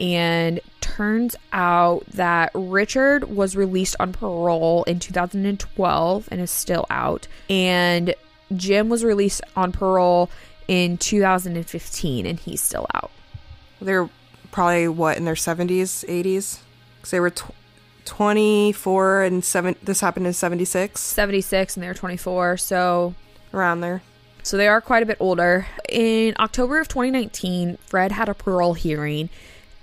and 0.00 0.60
turns 0.80 1.36
out 1.52 2.06
that 2.06 2.50
Richard 2.54 3.24
was 3.24 3.54
released 3.54 3.94
on 4.00 4.12
parole 4.12 4.82
in 4.84 4.98
2012 4.98 6.28
and 6.30 6.40
is 6.40 6.50
still 6.50 6.86
out, 6.90 7.28
and 7.48 8.14
Jim 8.56 8.88
was 8.88 9.04
released 9.04 9.42
on 9.54 9.70
parole 9.70 10.30
in 10.66 10.96
2015 10.96 12.26
and 12.26 12.38
he's 12.38 12.60
still 12.60 12.86
out. 12.94 13.10
They're 13.80 14.08
probably 14.50 14.88
what 14.88 15.16
in 15.16 15.24
their 15.24 15.34
70s, 15.34 16.04
80s, 16.06 16.60
because 16.96 17.10
they 17.10 17.20
were 17.20 17.30
tw- 17.30 17.54
24 18.04 19.22
and 19.22 19.44
seven. 19.44 19.76
This 19.82 20.00
happened 20.00 20.26
in 20.26 20.32
76. 20.32 21.00
76 21.00 21.76
and 21.76 21.82
they're 21.82 21.94
24, 21.94 22.56
so 22.56 23.14
around 23.52 23.80
there. 23.80 24.02
So 24.42 24.56
they 24.56 24.68
are 24.68 24.80
quite 24.80 25.02
a 25.02 25.06
bit 25.06 25.18
older. 25.20 25.66
In 25.88 26.34
October 26.38 26.80
of 26.80 26.88
2019, 26.88 27.78
Fred 27.86 28.12
had 28.12 28.28
a 28.28 28.34
parole 28.34 28.74
hearing, 28.74 29.28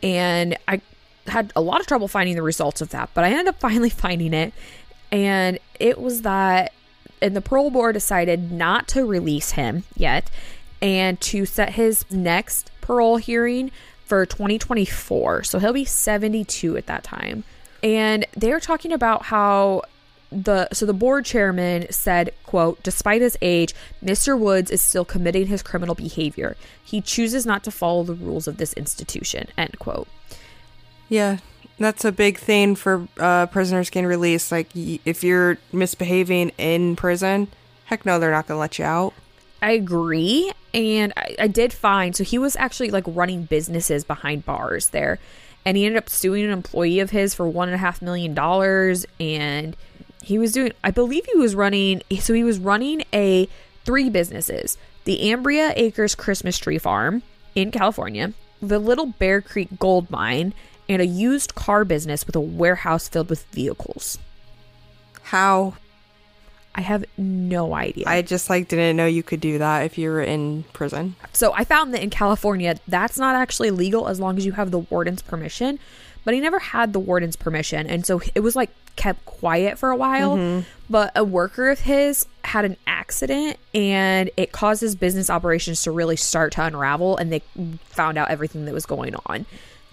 and 0.04 0.58
I 0.68 0.82
had 1.28 1.52
a 1.56 1.62
lot 1.62 1.82
of 1.82 1.88
trouble 1.88 2.08
finding 2.08 2.36
the 2.36 2.42
results 2.42 2.82
of 2.82 2.90
that, 2.90 3.10
but 3.14 3.24
I 3.24 3.30
ended 3.30 3.48
up 3.48 3.60
finally 3.60 3.90
finding 3.90 4.34
it. 4.34 4.54
And 5.12 5.60
it 5.80 6.00
was 6.00 6.24
that, 6.24 6.74
and 7.22 7.36
the 7.36 7.42
parole 7.42 7.72
board 7.72 7.94
decided 7.94 8.52
not 8.52 8.88
to 8.90 9.06
release 9.06 9.52
him 9.52 9.84
yet 9.96 10.30
and 10.82 11.20
to 11.22 11.46
set 11.46 11.74
his 11.74 12.06
next 12.12 12.72
parole 12.82 13.18
hearing 13.18 13.72
for 14.06 14.26
2024. 14.26 15.44
So 15.44 15.60
he'll 15.60 15.74
be 15.74 15.86
72 15.86 16.78
at 16.78 16.86
that 16.86 17.04
time. 17.04 17.44
And 17.84 18.26
they're 18.36 18.60
talking 18.60 18.92
about 18.92 19.24
how 19.24 19.84
the 20.32 20.68
so 20.74 20.86
the 20.86 20.94
board 20.94 21.26
chairman 21.26 21.90
said 21.92 22.34
quote 22.46 22.82
despite 22.84 23.22
his 23.22 23.38
age 23.42 23.74
mr 24.04 24.38
woods 24.38 24.70
is 24.70 24.82
still 24.82 25.06
committing 25.06 25.48
his 25.48 25.64
criminal 25.64 25.96
behavior 25.96 26.58
he 26.84 27.00
chooses 27.00 27.46
not 27.46 27.64
to 27.64 27.72
follow 27.72 28.04
the 28.04 28.14
rules 28.14 28.48
of 28.48 28.58
this 28.58 28.74
institution 28.74 29.48
end 29.58 29.78
quote 29.80 30.08
yeah 31.08 31.38
that's 31.80 32.04
a 32.04 32.12
big 32.12 32.38
thing 32.38 32.76
for 32.76 33.08
uh, 33.20 33.46
prisoners 33.46 33.90
getting 33.90 34.08
released 34.08 34.52
like 34.52 34.68
if 34.76 35.24
you're 35.24 35.58
misbehaving 35.72 36.52
in 36.58 36.96
prison 36.96 37.48
heck 37.86 38.06
no 38.06 38.20
they're 38.20 38.32
not 38.32 38.48
gonna 38.48 38.60
let 38.60 38.78
you 38.78 38.86
out 38.86 39.14
I 39.62 39.72
agree. 39.72 40.52
And 40.74 41.14
I, 41.18 41.36
I, 41.40 41.48
did 41.48 41.74
find 41.74 42.16
so 42.16 42.24
he 42.24 42.38
was 42.38 42.56
actually 42.56 42.92
like 42.92 43.04
running 43.08 43.44
businesses 43.44 44.04
behind 44.04 44.46
bars 44.46 44.90
there. 44.90 45.20
And 45.66 45.76
he 45.76 45.86
ended 45.86 45.98
up 46.02 46.10
suing 46.10 46.46
an 46.46 46.52
employee 46.52 47.00
of 47.00 47.10
his 47.10 47.34
for 47.34 47.48
one 47.48 47.68
and 47.68 47.76
a 47.76 47.80
half 47.80 48.02
million 48.02 48.34
dollars. 48.34 49.06
And 49.20 49.76
he 50.28 50.38
was 50.38 50.52
doing, 50.52 50.74
I 50.84 50.92
believe 50.92 51.26
he 51.26 51.38
was 51.38 51.56
running, 51.56 52.02
so 52.20 52.34
he 52.34 52.44
was 52.44 52.60
running 52.60 53.02
a 53.14 53.48
three 53.86 54.10
businesses 54.10 54.78
the 55.06 55.20
Ambria 55.22 55.72
Acres 55.78 56.16
Christmas 56.16 56.58
Tree 56.58 56.78
Farm 56.78 57.24
in 57.56 57.72
California, 57.72 58.34
the 58.62 58.78
Little 58.78 59.06
Bear 59.06 59.40
Creek 59.40 59.80
Gold 59.80 60.12
Mine, 60.12 60.54
and 60.90 61.02
a 61.02 61.06
used 61.06 61.56
car 61.56 61.86
business 61.86 62.28
with 62.28 62.36
a 62.36 62.42
warehouse 62.42 63.08
filled 63.08 63.30
with 63.30 63.46
vehicles. 63.54 64.20
How 65.24 65.76
I 66.76 66.82
have 66.82 67.06
no 67.18 67.74
idea. 67.74 68.04
I 68.06 68.22
just 68.22 68.50
like 68.50 68.68
didn't 68.68 68.98
know 68.98 69.06
you 69.06 69.24
could 69.24 69.40
do 69.40 69.60
that 69.60 69.86
if 69.86 69.98
you 69.98 70.10
were 70.10 70.22
in 70.22 70.64
prison. 70.74 71.16
So 71.32 71.54
I 71.54 71.64
found 71.64 71.94
that 71.94 72.04
in 72.04 72.10
California, 72.10 72.76
that's 72.86 73.18
not 73.18 73.34
actually 73.34 73.72
legal 73.72 74.10
as 74.10 74.20
long 74.20 74.38
as 74.38 74.46
you 74.46 74.52
have 74.52 74.72
the 74.72 74.80
warden's 74.80 75.22
permission. 75.22 75.80
But 76.28 76.34
he 76.34 76.42
never 76.42 76.60
had 76.60 76.92
the 76.92 77.00
warden's 77.00 77.38
permission, 77.38 77.88
and 77.88 78.06
so 78.06 78.22
it 78.36 78.42
was 78.42 78.54
like 78.54 78.70
kept 78.98 79.24
quiet 79.24 79.80
for 79.80 79.92
a 79.92 79.96
while. 79.96 80.36
Mm-hmm. 80.36 80.68
But 80.90 81.14
a 81.16 81.24
worker 81.24 81.70
of 81.70 81.80
his 81.80 82.26
had 82.44 82.66
an 82.66 82.76
accident, 82.86 83.56
and 83.74 84.30
it 84.36 84.52
caused 84.52 84.82
his 84.82 84.94
business 84.94 85.30
operations 85.30 85.84
to 85.84 85.92
really 85.92 86.18
start 86.18 86.52
to 86.52 86.66
unravel, 86.66 87.16
and 87.16 87.32
they 87.32 87.44
found 87.86 88.18
out 88.18 88.30
everything 88.30 88.66
that 88.66 88.74
was 88.74 88.86
going 88.86 89.16
on. 89.28 89.46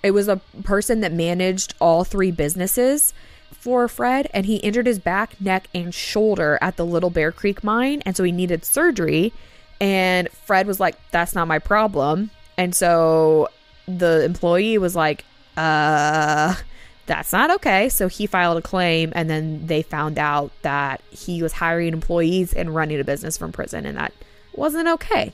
It 0.03 0.11
was 0.11 0.27
a 0.27 0.41
person 0.65 1.03
that 1.03 1.13
managed 1.13 1.75
all 1.81 2.03
three 2.03 2.33
businesses 2.33 3.15
for 3.53 3.87
Fred, 3.87 4.29
and 4.35 4.45
he 4.45 4.57
injured 4.57 4.89
his 4.89 4.99
back, 4.99 5.41
neck, 5.41 5.69
and 5.73 5.95
shoulder 5.95 6.59
at 6.61 6.77
the 6.77 6.85
Little 6.85 7.11
Bear 7.11 7.31
Creek 7.31 7.63
mine, 7.63 8.03
and 8.05 8.17
so 8.17 8.25
he 8.25 8.33
needed 8.33 8.65
surgery. 8.65 9.33
And 9.81 10.29
Fred 10.31 10.67
was 10.67 10.81
like, 10.81 10.97
"That's 11.13 11.37
not 11.37 11.47
my 11.47 11.61
problem," 11.61 12.33
and 12.59 12.75
so 12.75 13.51
the 13.87 14.25
employee 14.25 14.79
was 14.79 14.97
like, 14.97 15.25
"Uh." 15.57 16.55
That's 17.07 17.33
not 17.33 17.51
okay. 17.57 17.89
So 17.91 18.09
he 18.09 18.27
filed 18.27 18.57
a 18.57 18.63
claim, 18.63 19.13
and 19.15 19.29
then 19.29 19.67
they 19.67 19.83
found 19.83 20.19
out 20.19 20.53
that 20.63 21.03
he 21.11 21.43
was 21.43 21.53
hiring 21.53 21.93
employees 21.93 22.53
and 22.55 22.75
running 22.75 22.99
a 22.99 23.05
business 23.05 23.37
from 23.37 23.53
prison, 23.53 23.85
and 23.85 23.99
that 23.99 24.13
wasn't 24.55 24.89
okay. 24.89 25.33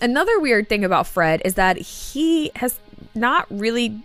Another 0.00 0.40
weird 0.40 0.68
thing 0.68 0.84
about 0.84 1.06
Fred 1.06 1.40
is 1.44 1.54
that 1.54 1.76
he 1.76 2.50
has 2.56 2.80
not 3.14 3.46
really 3.50 4.02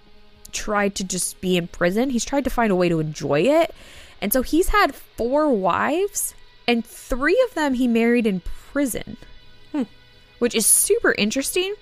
tried 0.52 0.94
to 0.96 1.04
just 1.04 1.42
be 1.42 1.58
in 1.58 1.68
prison. 1.68 2.12
He's 2.12 2.26
tried 2.26 2.44
to 2.44 2.50
find 2.52 2.72
a 2.72 2.76
way 2.76 2.88
to 2.88 3.00
enjoy 3.00 3.42
it. 3.42 3.74
And 4.22 4.32
so 4.32 4.44
he's 4.44 4.70
had 4.70 4.94
four 4.94 5.50
wives, 5.50 6.36
and 6.68 6.86
three 6.86 7.40
of 7.48 7.56
them 7.56 7.76
he 7.76 7.88
married 7.88 8.28
in 8.28 8.42
prison, 8.42 9.18
hmm. 9.72 9.84
which 10.38 10.54
is 10.54 10.66
super 10.68 11.14
interesting. 11.18 11.74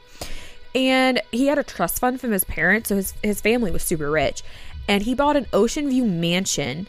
And 0.76 1.22
he 1.32 1.48
had 1.48 1.58
a 1.58 1.64
trust 1.64 2.00
fund 2.00 2.20
from 2.20 2.32
his 2.32 2.44
parents, 2.44 2.90
so 2.90 2.98
his, 2.98 3.14
his 3.24 3.40
family 3.40 3.72
was 3.72 3.82
super 3.82 4.12
rich. 4.12 4.44
And 4.88 5.02
he 5.04 5.16
bought 5.16 5.38
an 5.38 5.48
Ocean 5.54 5.90
View 5.90 6.06
mansion, 6.06 6.88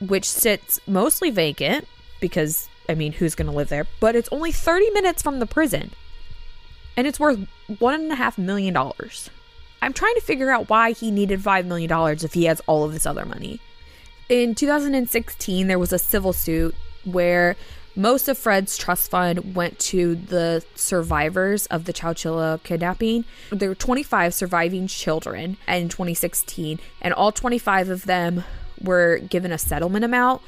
which 0.00 0.28
sits 0.28 0.78
mostly 0.86 1.30
vacant 1.30 1.88
because, 2.20 2.68
I 2.88 2.94
mean, 2.94 3.12
who's 3.12 3.34
going 3.34 3.50
to 3.50 3.56
live 3.56 3.70
there? 3.70 3.86
But 4.00 4.14
it's 4.14 4.28
only 4.30 4.52
30 4.52 4.90
minutes 4.90 5.22
from 5.22 5.38
the 5.38 5.46
prison. 5.46 5.92
And 6.94 7.06
it's 7.06 7.18
worth 7.18 7.48
$1.5 7.70 8.38
million. 8.38 8.76
I'm 8.76 9.92
trying 9.94 10.14
to 10.14 10.20
figure 10.20 10.50
out 10.50 10.68
why 10.68 10.92
he 10.92 11.10
needed 11.10 11.40
$5 11.40 11.64
million 11.64 11.90
if 12.22 12.34
he 12.34 12.44
has 12.44 12.60
all 12.66 12.84
of 12.84 12.92
this 12.92 13.06
other 13.06 13.24
money. 13.24 13.60
In 14.28 14.54
2016, 14.54 15.66
there 15.66 15.78
was 15.78 15.92
a 15.92 15.98
civil 15.98 16.34
suit 16.34 16.74
where 17.04 17.56
most 17.94 18.28
of 18.28 18.38
Fred's 18.38 18.76
trust 18.76 19.10
fund 19.10 19.54
went 19.54 19.78
to 19.78 20.14
the 20.14 20.64
survivors 20.74 21.66
of 21.66 21.84
the 21.84 21.92
Chowchilla 21.92 22.62
kidnapping. 22.62 23.24
There 23.50 23.68
were 23.68 23.74
25 23.74 24.34
surviving 24.34 24.86
children 24.86 25.56
in 25.68 25.88
2016, 25.88 26.80
and 27.00 27.14
all 27.14 27.32
25 27.32 27.90
of 27.90 28.04
them 28.06 28.44
were 28.80 29.18
given 29.18 29.52
a 29.52 29.58
settlement 29.58 30.04
amount. 30.04 30.42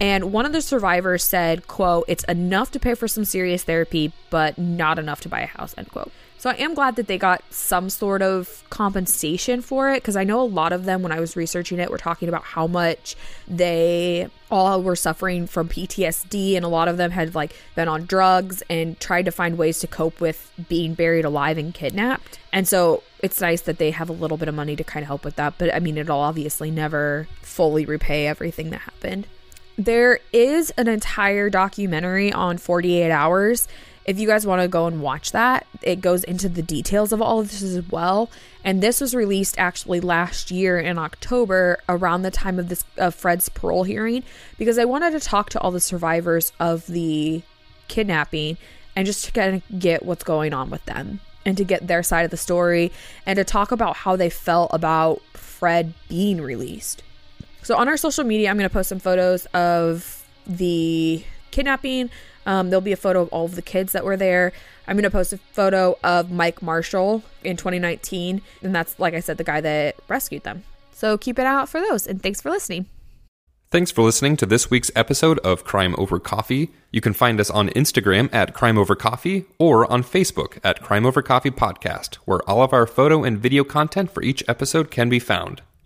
And 0.00 0.32
one 0.32 0.46
of 0.46 0.52
the 0.52 0.62
survivors 0.62 1.24
said, 1.24 1.66
quote, 1.66 2.04
it's 2.08 2.24
enough 2.24 2.70
to 2.72 2.80
pay 2.80 2.94
for 2.94 3.08
some 3.08 3.24
serious 3.24 3.64
therapy, 3.64 4.12
but 4.30 4.56
not 4.58 4.98
enough 4.98 5.20
to 5.22 5.28
buy 5.28 5.40
a 5.40 5.46
house, 5.46 5.74
end 5.76 5.88
quote. 5.88 6.12
So 6.38 6.50
I 6.50 6.54
am 6.54 6.74
glad 6.74 6.94
that 6.96 7.08
they 7.08 7.18
got 7.18 7.42
some 7.50 7.90
sort 7.90 8.22
of 8.22 8.62
compensation 8.70 9.60
for 9.60 9.90
it 9.90 9.96
because 9.96 10.14
I 10.14 10.22
know 10.22 10.40
a 10.40 10.42
lot 10.42 10.72
of 10.72 10.84
them, 10.84 11.02
when 11.02 11.10
I 11.10 11.18
was 11.18 11.34
researching 11.34 11.80
it, 11.80 11.90
were 11.90 11.98
talking 11.98 12.28
about 12.28 12.44
how 12.44 12.68
much 12.68 13.16
they 13.48 14.28
all 14.48 14.80
were 14.80 14.94
suffering 14.94 15.48
from 15.48 15.68
PTSD, 15.68 16.54
and 16.54 16.64
a 16.64 16.68
lot 16.68 16.86
of 16.86 16.96
them 16.96 17.10
had 17.10 17.34
like 17.34 17.56
been 17.74 17.88
on 17.88 18.06
drugs 18.06 18.62
and 18.70 18.98
tried 19.00 19.24
to 19.24 19.32
find 19.32 19.58
ways 19.58 19.80
to 19.80 19.88
cope 19.88 20.20
with 20.20 20.52
being 20.68 20.94
buried 20.94 21.24
alive 21.24 21.58
and 21.58 21.74
kidnapped. 21.74 22.38
And 22.52 22.68
so 22.68 23.02
it's 23.20 23.40
nice 23.40 23.62
that 23.62 23.78
they 23.78 23.90
have 23.90 24.08
a 24.08 24.12
little 24.12 24.36
bit 24.36 24.46
of 24.46 24.54
money 24.54 24.76
to 24.76 24.84
kind 24.84 25.02
of 25.02 25.08
help 25.08 25.24
with 25.24 25.34
that. 25.36 25.54
But 25.58 25.74
I 25.74 25.80
mean, 25.80 25.98
it'll 25.98 26.20
obviously 26.20 26.70
never 26.70 27.26
fully 27.42 27.84
repay 27.84 28.28
everything 28.28 28.70
that 28.70 28.82
happened. 28.82 29.26
There 29.76 30.20
is 30.32 30.70
an 30.70 30.88
entire 30.88 31.50
documentary 31.50 32.32
on 32.32 32.58
48 32.58 33.10
hours. 33.10 33.68
If 34.08 34.18
you 34.18 34.26
guys 34.26 34.46
want 34.46 34.62
to 34.62 34.68
go 34.68 34.86
and 34.86 35.02
watch 35.02 35.32
that, 35.32 35.66
it 35.82 36.00
goes 36.00 36.24
into 36.24 36.48
the 36.48 36.62
details 36.62 37.12
of 37.12 37.20
all 37.20 37.40
of 37.40 37.50
this 37.50 37.62
as 37.62 37.86
well. 37.90 38.30
And 38.64 38.82
this 38.82 39.02
was 39.02 39.14
released 39.14 39.58
actually 39.58 40.00
last 40.00 40.50
year 40.50 40.80
in 40.80 40.96
October, 40.96 41.80
around 41.90 42.22
the 42.22 42.30
time 42.30 42.58
of 42.58 42.70
this 42.70 42.84
of 42.96 43.14
Fred's 43.14 43.50
parole 43.50 43.84
hearing, 43.84 44.24
because 44.56 44.78
I 44.78 44.86
wanted 44.86 45.10
to 45.10 45.20
talk 45.20 45.50
to 45.50 45.60
all 45.60 45.70
the 45.70 45.78
survivors 45.78 46.52
of 46.58 46.86
the 46.86 47.42
kidnapping 47.88 48.56
and 48.96 49.04
just 49.04 49.26
to 49.26 49.32
kind 49.32 49.56
of 49.56 49.78
get 49.78 50.06
what's 50.06 50.24
going 50.24 50.54
on 50.54 50.70
with 50.70 50.86
them 50.86 51.20
and 51.44 51.58
to 51.58 51.64
get 51.64 51.86
their 51.86 52.02
side 52.02 52.24
of 52.24 52.30
the 52.30 52.38
story 52.38 52.90
and 53.26 53.36
to 53.36 53.44
talk 53.44 53.72
about 53.72 53.94
how 53.98 54.16
they 54.16 54.30
felt 54.30 54.70
about 54.72 55.20
Fred 55.34 55.92
being 56.08 56.40
released. 56.40 57.02
So 57.62 57.76
on 57.76 57.88
our 57.88 57.98
social 57.98 58.24
media, 58.24 58.48
I'm 58.48 58.56
going 58.56 58.66
to 58.66 58.72
post 58.72 58.88
some 58.88 59.00
photos 59.00 59.44
of 59.52 60.24
the 60.46 61.22
kidnapping. 61.50 62.08
Um, 62.48 62.70
there'll 62.70 62.80
be 62.80 62.92
a 62.92 62.96
photo 62.96 63.20
of 63.20 63.28
all 63.28 63.44
of 63.44 63.56
the 63.56 63.62
kids 63.62 63.92
that 63.92 64.06
were 64.06 64.16
there. 64.16 64.52
I'm 64.86 64.96
going 64.96 65.04
to 65.04 65.10
post 65.10 65.34
a 65.34 65.38
photo 65.52 65.98
of 66.02 66.30
Mike 66.30 66.62
Marshall 66.62 67.22
in 67.44 67.58
2019. 67.58 68.40
And 68.62 68.74
that's, 68.74 68.98
like 68.98 69.12
I 69.12 69.20
said, 69.20 69.36
the 69.36 69.44
guy 69.44 69.60
that 69.60 69.96
rescued 70.08 70.44
them. 70.44 70.64
So 70.92 71.18
keep 71.18 71.38
it 71.38 71.44
out 71.44 71.68
for 71.68 71.78
those. 71.78 72.06
And 72.06 72.22
thanks 72.22 72.40
for 72.40 72.48
listening. 72.48 72.86
Thanks 73.70 73.90
for 73.90 74.00
listening 74.00 74.38
to 74.38 74.46
this 74.46 74.70
week's 74.70 74.90
episode 74.96 75.38
of 75.40 75.62
Crime 75.62 75.94
Over 75.98 76.18
Coffee. 76.18 76.70
You 76.90 77.02
can 77.02 77.12
find 77.12 77.38
us 77.38 77.50
on 77.50 77.68
Instagram 77.68 78.32
at 78.32 78.54
Crime 78.54 78.78
Over 78.78 78.96
Coffee 78.96 79.44
or 79.58 79.90
on 79.92 80.02
Facebook 80.02 80.58
at 80.64 80.80
Crime 80.80 81.04
Over 81.04 81.20
Coffee 81.20 81.50
Podcast, 81.50 82.14
where 82.24 82.40
all 82.48 82.62
of 82.62 82.72
our 82.72 82.86
photo 82.86 83.24
and 83.24 83.38
video 83.38 83.62
content 83.62 84.10
for 84.10 84.22
each 84.22 84.42
episode 84.48 84.90
can 84.90 85.10
be 85.10 85.18
found. 85.18 85.60